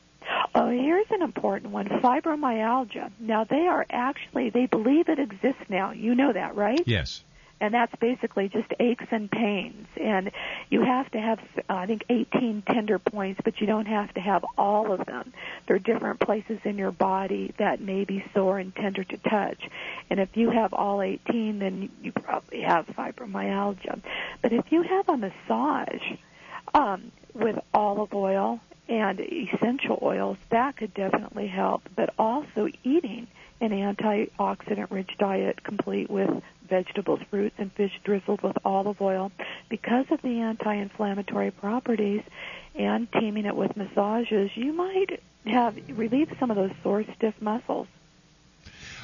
Oh, 0.55 0.69
here's 0.69 1.11
an 1.11 1.23
important 1.23 1.73
one: 1.73 1.89
fibromyalgia. 1.89 3.11
Now 3.19 3.45
they 3.45 3.67
are 3.67 3.87
actually 3.91 4.51
they 4.51 4.67
believe 4.67 5.09
it 5.09 5.19
exists 5.19 5.63
now. 5.69 5.93
You 5.93 6.15
know 6.15 6.33
that, 6.33 6.55
right? 6.55 6.83
Yes. 6.87 7.25
And 7.61 7.75
that's 7.75 7.95
basically 7.97 8.49
just 8.49 8.73
aches 8.81 9.05
and 9.11 9.31
pains. 9.31 9.87
And 10.01 10.31
you 10.71 10.83
have 10.83 11.11
to 11.11 11.21
have, 11.21 11.39
uh, 11.69 11.75
I 11.75 11.87
think, 11.87 12.05
18 12.09 12.63
tender 12.63 12.99
points, 12.99 13.41
but 13.45 13.61
you 13.61 13.67
don't 13.67 13.87
have 13.87 14.13
to 14.15 14.21
have 14.21 14.45
all 14.57 14.93
of 14.93 15.05
them. 15.07 15.33
There 15.67 15.77
are 15.77 15.81
different 15.81 16.21
places 16.21 16.59
in 16.65 16.79
your 16.79 16.91
body 16.91 17.53
that 17.59 17.81
may 17.81 18.05
be 18.05 18.25
sore 18.35 18.59
and 18.59 18.75
tender 18.75 19.05
to 19.05 19.17
touch. 19.19 19.63
And 20.09 20.19
if 20.21 20.37
you 20.37 20.51
have 20.51 20.73
all 20.73 21.03
18, 21.03 21.59
then 21.59 21.91
you 22.03 22.13
probably 22.13 22.63
have 22.63 22.87
fibromyalgia. 22.87 24.01
But 24.41 24.53
if 24.53 24.73
you 24.73 24.83
have 24.83 25.09
a 25.09 25.17
massage 25.19 26.03
um, 26.73 27.13
with 27.35 27.59
olive 27.75 28.15
oil 28.15 28.61
and 28.89 29.21
essential 29.21 29.99
oils, 30.03 30.39
that 30.49 30.77
could 30.79 30.95
definitely 30.95 31.47
help. 31.47 31.83
But 31.95 32.15
also 32.19 32.69
eating 32.85 33.27
an 33.61 33.71
antioxidant 33.71 34.91
rich 34.91 35.11
diet 35.19 35.63
complete 35.63 36.09
with 36.09 36.43
vegetables, 36.71 37.21
fruits, 37.29 37.57
and 37.59 37.71
fish 37.73 37.93
drizzled 38.05 38.41
with 38.41 38.57
olive 38.64 39.03
oil. 39.03 39.31
Because 39.68 40.07
of 40.11 40.23
the 40.23 40.41
anti-inflammatory 40.41 41.51
properties 41.51 42.23
and 42.75 43.12
teaming 43.12 43.45
it 43.45 43.55
with 43.55 43.77
massages, 43.77 44.51
you 44.55 44.73
might 44.73 45.21
have 45.45 45.77
relieve 45.91 46.33
some 46.39 46.51
of 46.51 46.57
those 46.57 46.73
sore, 46.83 47.05
stiff 47.16 47.35
muscles. 47.41 47.89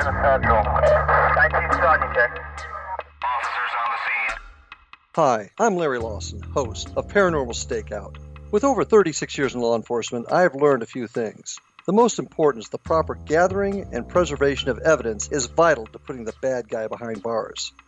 Sergeant 0.00 0.24
Central. 0.24 0.64
19 0.64 1.72
Sergeant 1.72 2.14
check. 2.14 2.40
Hi, 5.14 5.50
I'm 5.56 5.76
Larry 5.76 6.00
Lawson, 6.00 6.42
host 6.42 6.90
of 6.96 7.06
Paranormal 7.06 7.54
Stakeout. 7.54 8.16
With 8.50 8.64
over 8.64 8.82
36 8.84 9.38
years 9.38 9.54
in 9.54 9.60
law 9.60 9.76
enforcement, 9.76 10.32
I 10.32 10.42
have 10.42 10.56
learned 10.56 10.82
a 10.82 10.86
few 10.86 11.06
things. 11.06 11.60
The 11.86 11.92
most 11.92 12.18
important 12.18 12.64
is 12.64 12.70
the 12.70 12.78
proper 12.78 13.14
gathering 13.14 13.86
and 13.92 14.08
preservation 14.08 14.70
of 14.70 14.78
evidence 14.78 15.28
is 15.28 15.46
vital 15.46 15.86
to 15.86 15.98
putting 16.00 16.24
the 16.24 16.34
bad 16.42 16.68
guy 16.68 16.88
behind 16.88 17.22
bars. 17.22 17.72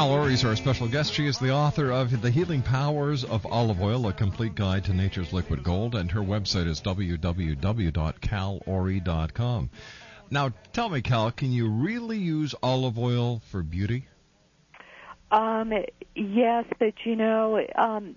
Cal 0.00 0.24
is 0.24 0.46
our 0.46 0.56
special 0.56 0.88
guest. 0.88 1.12
She 1.12 1.26
is 1.26 1.38
the 1.38 1.52
author 1.52 1.90
of 1.90 2.22
The 2.22 2.30
Healing 2.30 2.62
Powers 2.62 3.22
of 3.22 3.44
Olive 3.44 3.82
Oil, 3.82 4.08
a 4.08 4.14
complete 4.14 4.54
guide 4.54 4.86
to 4.86 4.94
nature's 4.94 5.30
liquid 5.30 5.62
gold, 5.62 5.94
and 5.94 6.10
her 6.10 6.22
website 6.22 6.66
is 6.66 6.80
www.calorey.com. 6.80 9.70
Now, 10.30 10.52
tell 10.72 10.88
me, 10.88 11.02
Cal, 11.02 11.30
can 11.32 11.52
you 11.52 11.68
really 11.68 12.16
use 12.16 12.54
olive 12.62 12.98
oil 12.98 13.42
for 13.50 13.62
beauty? 13.62 14.06
Um, 15.30 15.70
yes, 16.14 16.64
but 16.78 16.94
you 17.04 17.16
know, 17.16 17.62
um, 17.76 18.16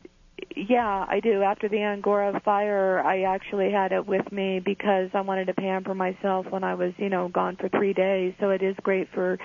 yeah, 0.55 1.05
I 1.05 1.19
do. 1.19 1.43
After 1.43 1.67
the 1.67 1.81
Angora 1.81 2.39
fire, 2.45 3.05
I 3.05 3.23
actually 3.23 3.71
had 3.71 3.91
it 3.91 4.07
with 4.07 4.31
me 4.31 4.61
because 4.63 5.09
I 5.13 5.19
wanted 5.19 5.47
to 5.47 5.53
pamper 5.53 5.93
myself 5.93 6.45
when 6.49 6.63
I 6.63 6.75
was, 6.75 6.93
you 6.95 7.09
know, 7.09 7.27
gone 7.27 7.57
for 7.57 7.67
three 7.67 7.91
days. 7.91 8.35
So 8.39 8.51
it 8.51 8.63
is 8.63 8.77
great 8.83 9.09
for 9.13 9.37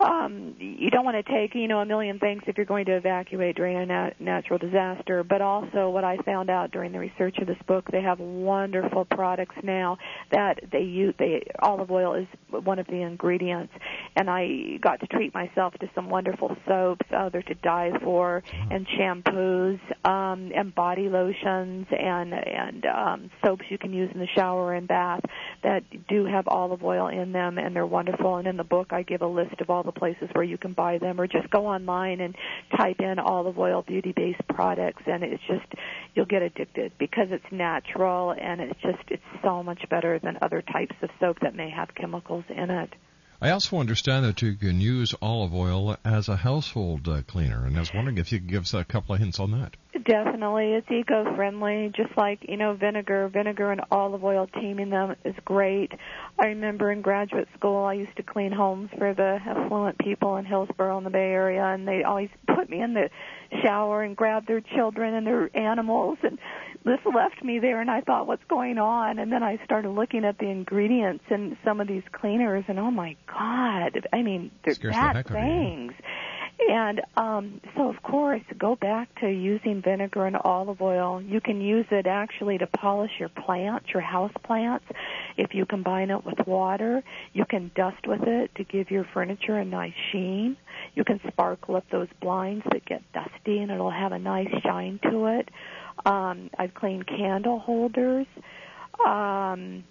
um 0.00 0.54
you 0.58 0.90
don't 0.90 1.04
want 1.04 1.16
to 1.24 1.32
take 1.32 1.54
you 1.54 1.66
know 1.66 1.80
a 1.80 1.86
million 1.86 2.18
things 2.18 2.42
if 2.46 2.56
you're 2.56 2.66
going 2.66 2.86
to 2.86 2.96
evacuate 2.96 3.56
during 3.56 3.76
a 3.76 3.86
nat- 3.86 4.20
natural 4.20 4.58
disaster. 4.58 5.24
But 5.24 5.42
also 5.42 5.90
what 5.90 6.04
i 6.04 6.16
found 6.18 6.50
out 6.50 6.70
during 6.70 6.92
the 6.92 6.98
research 6.98 7.38
of 7.38 7.46
this 7.46 7.58
book 7.66 7.90
they 7.90 8.02
have 8.02 8.20
wonderful 8.20 9.04
products 9.04 9.56
now 9.62 9.98
that 10.30 10.60
they 10.70 10.82
use 10.82 11.14
they 11.18 11.46
olive 11.60 11.90
oil 11.90 12.14
is 12.14 12.26
one 12.50 12.78
of 12.78 12.86
the 12.86 13.02
ingredients. 13.02 13.72
And 14.14 14.30
i 14.30 14.78
got 14.80 15.00
to 15.00 15.06
treat 15.08 15.34
myself 15.34 15.74
to 15.74 15.90
some 15.94 16.08
wonderful 16.10 16.56
soaps 16.66 17.06
uh, 17.14 17.28
they're 17.30 17.42
to 17.42 17.54
die 17.54 17.90
for 18.02 18.42
and 18.70 18.86
shampoos 18.86 19.80
um 20.06 20.52
and 20.54 20.74
body 20.74 21.08
lotions 21.08 21.86
and 21.90 22.32
and 22.32 22.86
um 22.86 23.30
soaps 23.44 23.64
you 23.68 23.78
can 23.78 23.92
use 23.92 24.10
in 24.14 24.20
the 24.20 24.28
shower 24.34 24.74
and 24.74 24.86
bath 24.86 25.22
that 25.62 25.82
do 26.08 26.24
have 26.24 26.46
olive 26.46 26.84
oil 26.84 27.08
in 27.08 27.32
them 27.32 27.58
and 27.58 27.74
they're 27.74 27.86
wonderful. 27.86 28.36
And 28.36 28.46
in 28.46 28.56
the 28.56 28.64
book 28.64 28.92
i 28.92 29.02
give 29.02 29.22
a 29.22 29.26
list 29.26 29.60
of 29.60 29.70
all 29.70 29.82
the 29.88 29.98
places 29.98 30.28
where 30.34 30.44
you 30.44 30.58
can 30.58 30.74
buy 30.74 30.98
them 30.98 31.18
or 31.20 31.26
just 31.26 31.48
go 31.50 31.66
online 31.66 32.20
and 32.20 32.36
type 32.76 33.00
in 33.00 33.18
olive 33.18 33.58
oil 33.58 33.82
beauty 33.82 34.12
based 34.14 34.46
products 34.48 35.02
and 35.06 35.24
it's 35.24 35.42
just 35.48 35.64
you'll 36.14 36.26
get 36.26 36.42
addicted 36.42 36.92
because 36.98 37.28
it's 37.30 37.50
natural 37.50 38.32
and 38.38 38.60
it's 38.60 38.80
just 38.82 39.02
it's 39.08 39.22
so 39.42 39.62
much 39.62 39.82
better 39.88 40.18
than 40.18 40.38
other 40.42 40.60
types 40.62 40.94
of 41.02 41.08
soap 41.18 41.38
that 41.40 41.54
may 41.54 41.70
have 41.70 41.88
chemicals 41.94 42.44
in 42.50 42.70
it 42.70 42.92
I 43.40 43.50
also 43.50 43.78
understand 43.78 44.24
that 44.24 44.42
you 44.42 44.56
can 44.56 44.80
use 44.80 45.14
olive 45.22 45.54
oil 45.54 45.96
as 46.04 46.28
a 46.28 46.34
household 46.34 47.08
uh, 47.08 47.22
cleaner, 47.22 47.64
and 47.64 47.76
I 47.76 47.80
was 47.80 47.94
wondering 47.94 48.18
if 48.18 48.32
you 48.32 48.40
could 48.40 48.48
give 48.48 48.62
us 48.62 48.74
a 48.74 48.84
couple 48.84 49.14
of 49.14 49.20
hints 49.20 49.38
on 49.38 49.52
that. 49.52 49.76
Definitely, 49.92 50.72
it's 50.72 50.90
eco-friendly, 50.90 51.92
just 51.94 52.16
like 52.16 52.40
you 52.48 52.56
know 52.56 52.74
vinegar. 52.74 53.28
Vinegar 53.28 53.70
and 53.70 53.82
olive 53.92 54.24
oil 54.24 54.48
teaming 54.48 54.90
them 54.90 55.14
is 55.24 55.36
great. 55.44 55.92
I 56.36 56.46
remember 56.46 56.90
in 56.90 57.00
graduate 57.00 57.46
school, 57.54 57.84
I 57.84 57.92
used 57.92 58.16
to 58.16 58.24
clean 58.24 58.50
homes 58.50 58.90
for 58.98 59.14
the 59.14 59.38
affluent 59.46 59.98
people 59.98 60.36
in 60.36 60.44
Hillsborough 60.44 60.98
in 60.98 61.04
the 61.04 61.10
Bay 61.10 61.30
Area, 61.30 61.64
and 61.64 61.86
they 61.86 62.02
always 62.02 62.30
put 62.52 62.68
me 62.68 62.80
in 62.80 62.94
the 62.94 63.08
shower 63.62 64.02
and 64.02 64.16
grab 64.16 64.46
their 64.46 64.60
children 64.60 65.14
and 65.14 65.26
their 65.26 65.50
animals, 65.56 66.18
and 66.22 66.38
this 66.84 67.00
left 67.04 67.42
me 67.42 67.58
there, 67.58 67.80
and 67.80 67.90
I 67.90 68.00
thought, 68.00 68.26
what's 68.26 68.44
going 68.48 68.78
on? 68.78 69.18
And 69.18 69.32
then 69.32 69.42
I 69.42 69.58
started 69.64 69.90
looking 69.90 70.24
at 70.24 70.38
the 70.38 70.46
ingredients 70.46 71.24
in 71.28 71.56
some 71.64 71.80
of 71.80 71.88
these 71.88 72.04
cleaners, 72.12 72.64
and 72.68 72.78
oh 72.78 72.90
my 72.90 73.16
God! 73.26 74.06
I 74.12 74.22
mean, 74.22 74.50
they're 74.64 74.74
Scares 74.74 74.94
the 74.94 75.00
bad 75.00 75.16
heck 75.16 75.30
out 75.30 75.36
of 75.36 75.42
you. 75.44 75.64
things. 75.64 75.92
And 76.60 77.00
um, 77.16 77.60
so, 77.76 77.88
of 77.88 78.02
course, 78.02 78.42
go 78.58 78.74
back 78.74 79.20
to 79.20 79.28
using 79.30 79.80
vinegar 79.80 80.26
and 80.26 80.36
olive 80.36 80.82
oil. 80.82 81.22
You 81.22 81.40
can 81.40 81.60
use 81.60 81.86
it 81.90 82.06
actually 82.06 82.58
to 82.58 82.66
polish 82.66 83.12
your 83.20 83.28
plants, 83.28 83.86
your 83.92 84.02
house 84.02 84.32
plants. 84.42 84.84
If 85.36 85.54
you 85.54 85.66
combine 85.66 86.10
it 86.10 86.24
with 86.24 86.46
water, 86.46 87.04
you 87.32 87.44
can 87.44 87.70
dust 87.76 88.06
with 88.08 88.22
it 88.24 88.54
to 88.56 88.64
give 88.64 88.90
your 88.90 89.04
furniture 89.14 89.56
a 89.56 89.64
nice 89.64 89.94
sheen. 90.10 90.56
You 90.98 91.04
can 91.04 91.20
sparkle 91.28 91.76
up 91.76 91.84
those 91.92 92.08
blinds 92.20 92.64
that 92.72 92.84
get 92.84 93.02
dusty, 93.12 93.60
and 93.60 93.70
it'll 93.70 93.88
have 93.88 94.10
a 94.10 94.18
nice 94.18 94.48
shine 94.64 94.98
to 95.04 95.26
it. 95.26 95.48
Um, 96.04 96.50
I've 96.58 96.74
cleaned 96.74 97.06
candle 97.06 97.60
holders. 97.60 98.26
Um, 99.06 99.84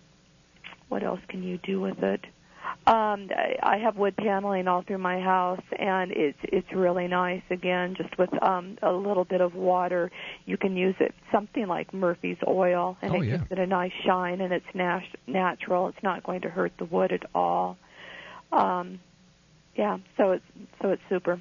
what 0.89 1.03
else 1.03 1.21
can 1.29 1.43
you 1.43 1.59
do 1.59 1.79
with 1.79 2.03
it? 2.03 2.25
Um, 2.87 3.29
I 3.63 3.77
have 3.81 3.95
wood 3.95 4.17
paneling 4.17 4.67
all 4.67 4.81
through 4.81 4.97
my 4.97 5.21
house, 5.21 5.63
and 5.79 6.11
it's 6.11 6.37
it's 6.43 6.73
really 6.73 7.07
nice. 7.07 7.41
Again, 7.49 7.95
just 7.95 8.17
with 8.17 8.43
um, 8.43 8.77
a 8.81 8.91
little 8.91 9.23
bit 9.23 9.39
of 9.39 9.55
water, 9.55 10.11
you 10.45 10.57
can 10.57 10.75
use 10.75 10.95
it 10.99 11.15
something 11.31 11.67
like 11.67 11.93
Murphy's 11.93 12.37
oil, 12.45 12.97
and 13.01 13.13
Oh, 13.13 13.21
it 13.21 13.27
yeah. 13.27 13.37
gives 13.37 13.51
it 13.53 13.59
a 13.59 13.65
nice 13.67 13.93
shine, 14.05 14.41
and 14.41 14.51
it's 14.51 14.65
nat- 14.73 15.07
natural. 15.25 15.87
It's 15.87 16.03
not 16.03 16.23
going 16.23 16.41
to 16.41 16.49
hurt 16.49 16.73
the 16.77 16.83
wood 16.85 17.13
at 17.13 17.23
all. 17.33 17.77
Um, 18.51 18.99
yeah, 19.77 19.97
so 20.17 20.31
it's 20.31 20.45
so 20.81 20.89
it's 20.89 21.01
super. 21.07 21.39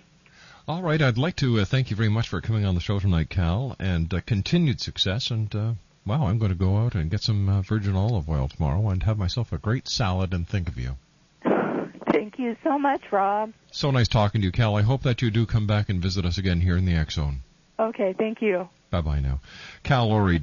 All 0.69 0.83
right, 0.83 1.01
I'd 1.01 1.19
like 1.19 1.37
to 1.37 1.61
uh, 1.61 1.65
thank 1.65 1.91
you 1.91 1.97
very 1.97 2.09
much 2.09 2.29
for 2.29 2.41
coming 2.41 2.65
on 2.65 2.75
the 2.75 2.81
show 2.81 2.99
tonight, 2.99 3.31
Cal, 3.31 3.77
and 3.79 4.13
uh, 4.13 4.21
continued 4.21 4.81
success. 4.81 5.31
And 5.31 5.55
uh, 5.55 5.73
wow, 6.05 6.27
I'm 6.27 6.39
going 6.39 6.51
to 6.51 6.59
go 6.59 6.77
out 6.79 6.95
and 6.95 7.11
get 7.11 7.23
some 7.23 7.49
uh, 7.49 7.63
virgin 7.63 7.97
olive 7.97 8.29
oil 8.29 8.49
tomorrow 8.49 8.89
and 8.91 9.03
have 9.05 9.17
myself 9.17 9.53
a 9.53 9.59
great 9.59 9.89
salad 9.89 10.35
and 10.35 10.47
think 10.47 10.69
of 10.69 10.77
you. 10.77 10.97
Thank 12.13 12.39
you 12.39 12.57
so 12.63 12.79
much, 12.79 13.03
Rob. 13.11 13.53
So 13.71 13.91
nice 13.91 14.09
talking 14.09 14.41
to 14.43 14.47
you, 14.47 14.53
Cal. 14.53 14.77
I 14.77 14.83
hope 14.83 15.03
that 15.05 15.23
you 15.23 15.31
do 15.31 15.47
come 15.47 15.67
back 15.67 15.89
and 15.89 16.03
visit 16.03 16.25
us 16.27 16.37
again 16.37 16.61
here 16.61 16.77
in 16.77 16.85
the 16.85 16.95
X 16.95 17.15
Zone. 17.15 17.41
Okay, 17.79 18.15
thank 18.19 18.41
you. 18.41 18.69
Bye 18.91 19.03
bye 19.03 19.21
now. 19.21 19.41
Cal 19.83 20.11
Orey, 20.11 20.39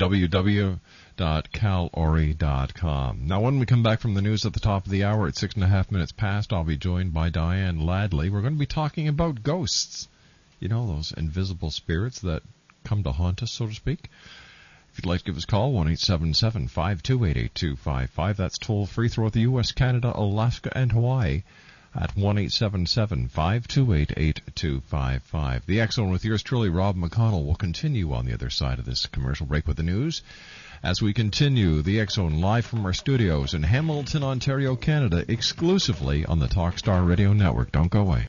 www.calorey.com. 1.18 3.28
Now, 3.28 3.41
when 3.41 3.59
we 3.59 3.66
come 3.66 3.84
back 3.84 3.99
from 3.99 4.14
the 4.14 4.22
news 4.22 4.45
at 4.45 4.53
the 4.53 4.59
top 4.59 4.86
of 4.86 4.91
the 4.91 5.03
hour 5.03 5.28
at 5.28 5.38
six 5.38 5.53
and 5.53 5.64
a 5.64 5.68
half 5.68 5.91
minutes 5.91 6.11
past, 6.11 6.51
I'll 6.51 6.64
be 6.64 6.78
joined 6.78 7.14
by 7.14 7.30
Diane 7.30 7.80
Ladley. 7.80 8.32
We're 8.32 8.41
going 8.41 8.53
to 8.53 8.59
be 8.59 8.66
talking 8.66 9.07
about 9.07 9.43
ghosts. 9.43 10.07
You 10.59 10.70
know, 10.70 10.88
those 10.88 11.11
invisible 11.11 11.72
spirits 11.72 12.22
that 12.22 12.41
come 12.84 13.03
to 13.03 13.11
haunt 13.11 13.43
us, 13.43 13.51
so 13.51 13.68
to 13.68 13.74
speak. 13.74 14.09
If 14.91 14.99
you'd 14.99 15.05
like 15.05 15.20
to 15.20 15.26
give 15.26 15.38
us 15.38 15.43
a 15.43 15.47
call, 15.47 15.74
1 15.74 15.88
877 15.88 16.68
528 16.68 17.38
8255. 17.38 18.38
That's 18.38 18.57
toll 18.57 18.86
free 18.86 19.09
throughout 19.09 19.34
the 19.34 19.41
U.S., 19.41 19.72
Canada, 19.72 20.14
Alaska, 20.16 20.72
and 20.76 20.91
Hawaii 20.91 21.43
at 21.95 22.16
1 22.16 22.38
877 22.38 23.28
528 23.28 24.14
8255. 24.18 25.66
The 25.66 25.88
Zone 25.91 26.09
with 26.09 26.26
yours 26.26 26.43
truly, 26.43 26.70
Rob 26.70 26.95
McConnell, 26.95 27.45
will 27.45 27.55
continue 27.55 28.14
on 28.14 28.26
the 28.26 28.34
other 28.34 28.49
side 28.49 28.80
of 28.80 28.86
this 28.86 29.05
commercial 29.05 29.45
break 29.45 29.68
with 29.68 29.78
the 29.78 29.84
news 29.84 30.22
as 30.84 31.02
we 31.02 31.14
continue 31.14 31.82
the 31.82 32.06
Zone 32.08 32.42
live 32.42 32.66
from 32.66 32.86
our 32.86 32.94
studios 32.94 33.54
in 33.54 33.64
Hamilton, 33.64 34.24
Ontario, 34.24 34.76
Canada, 34.76 35.24
exclusively 35.30 36.26
on 36.26 36.40
the 36.40 36.48
Talkstar 36.48 37.08
Radio 37.08 37.32
Network. 37.32 37.72
Don't 37.72 37.90
go 37.90 38.02
away. 38.02 38.28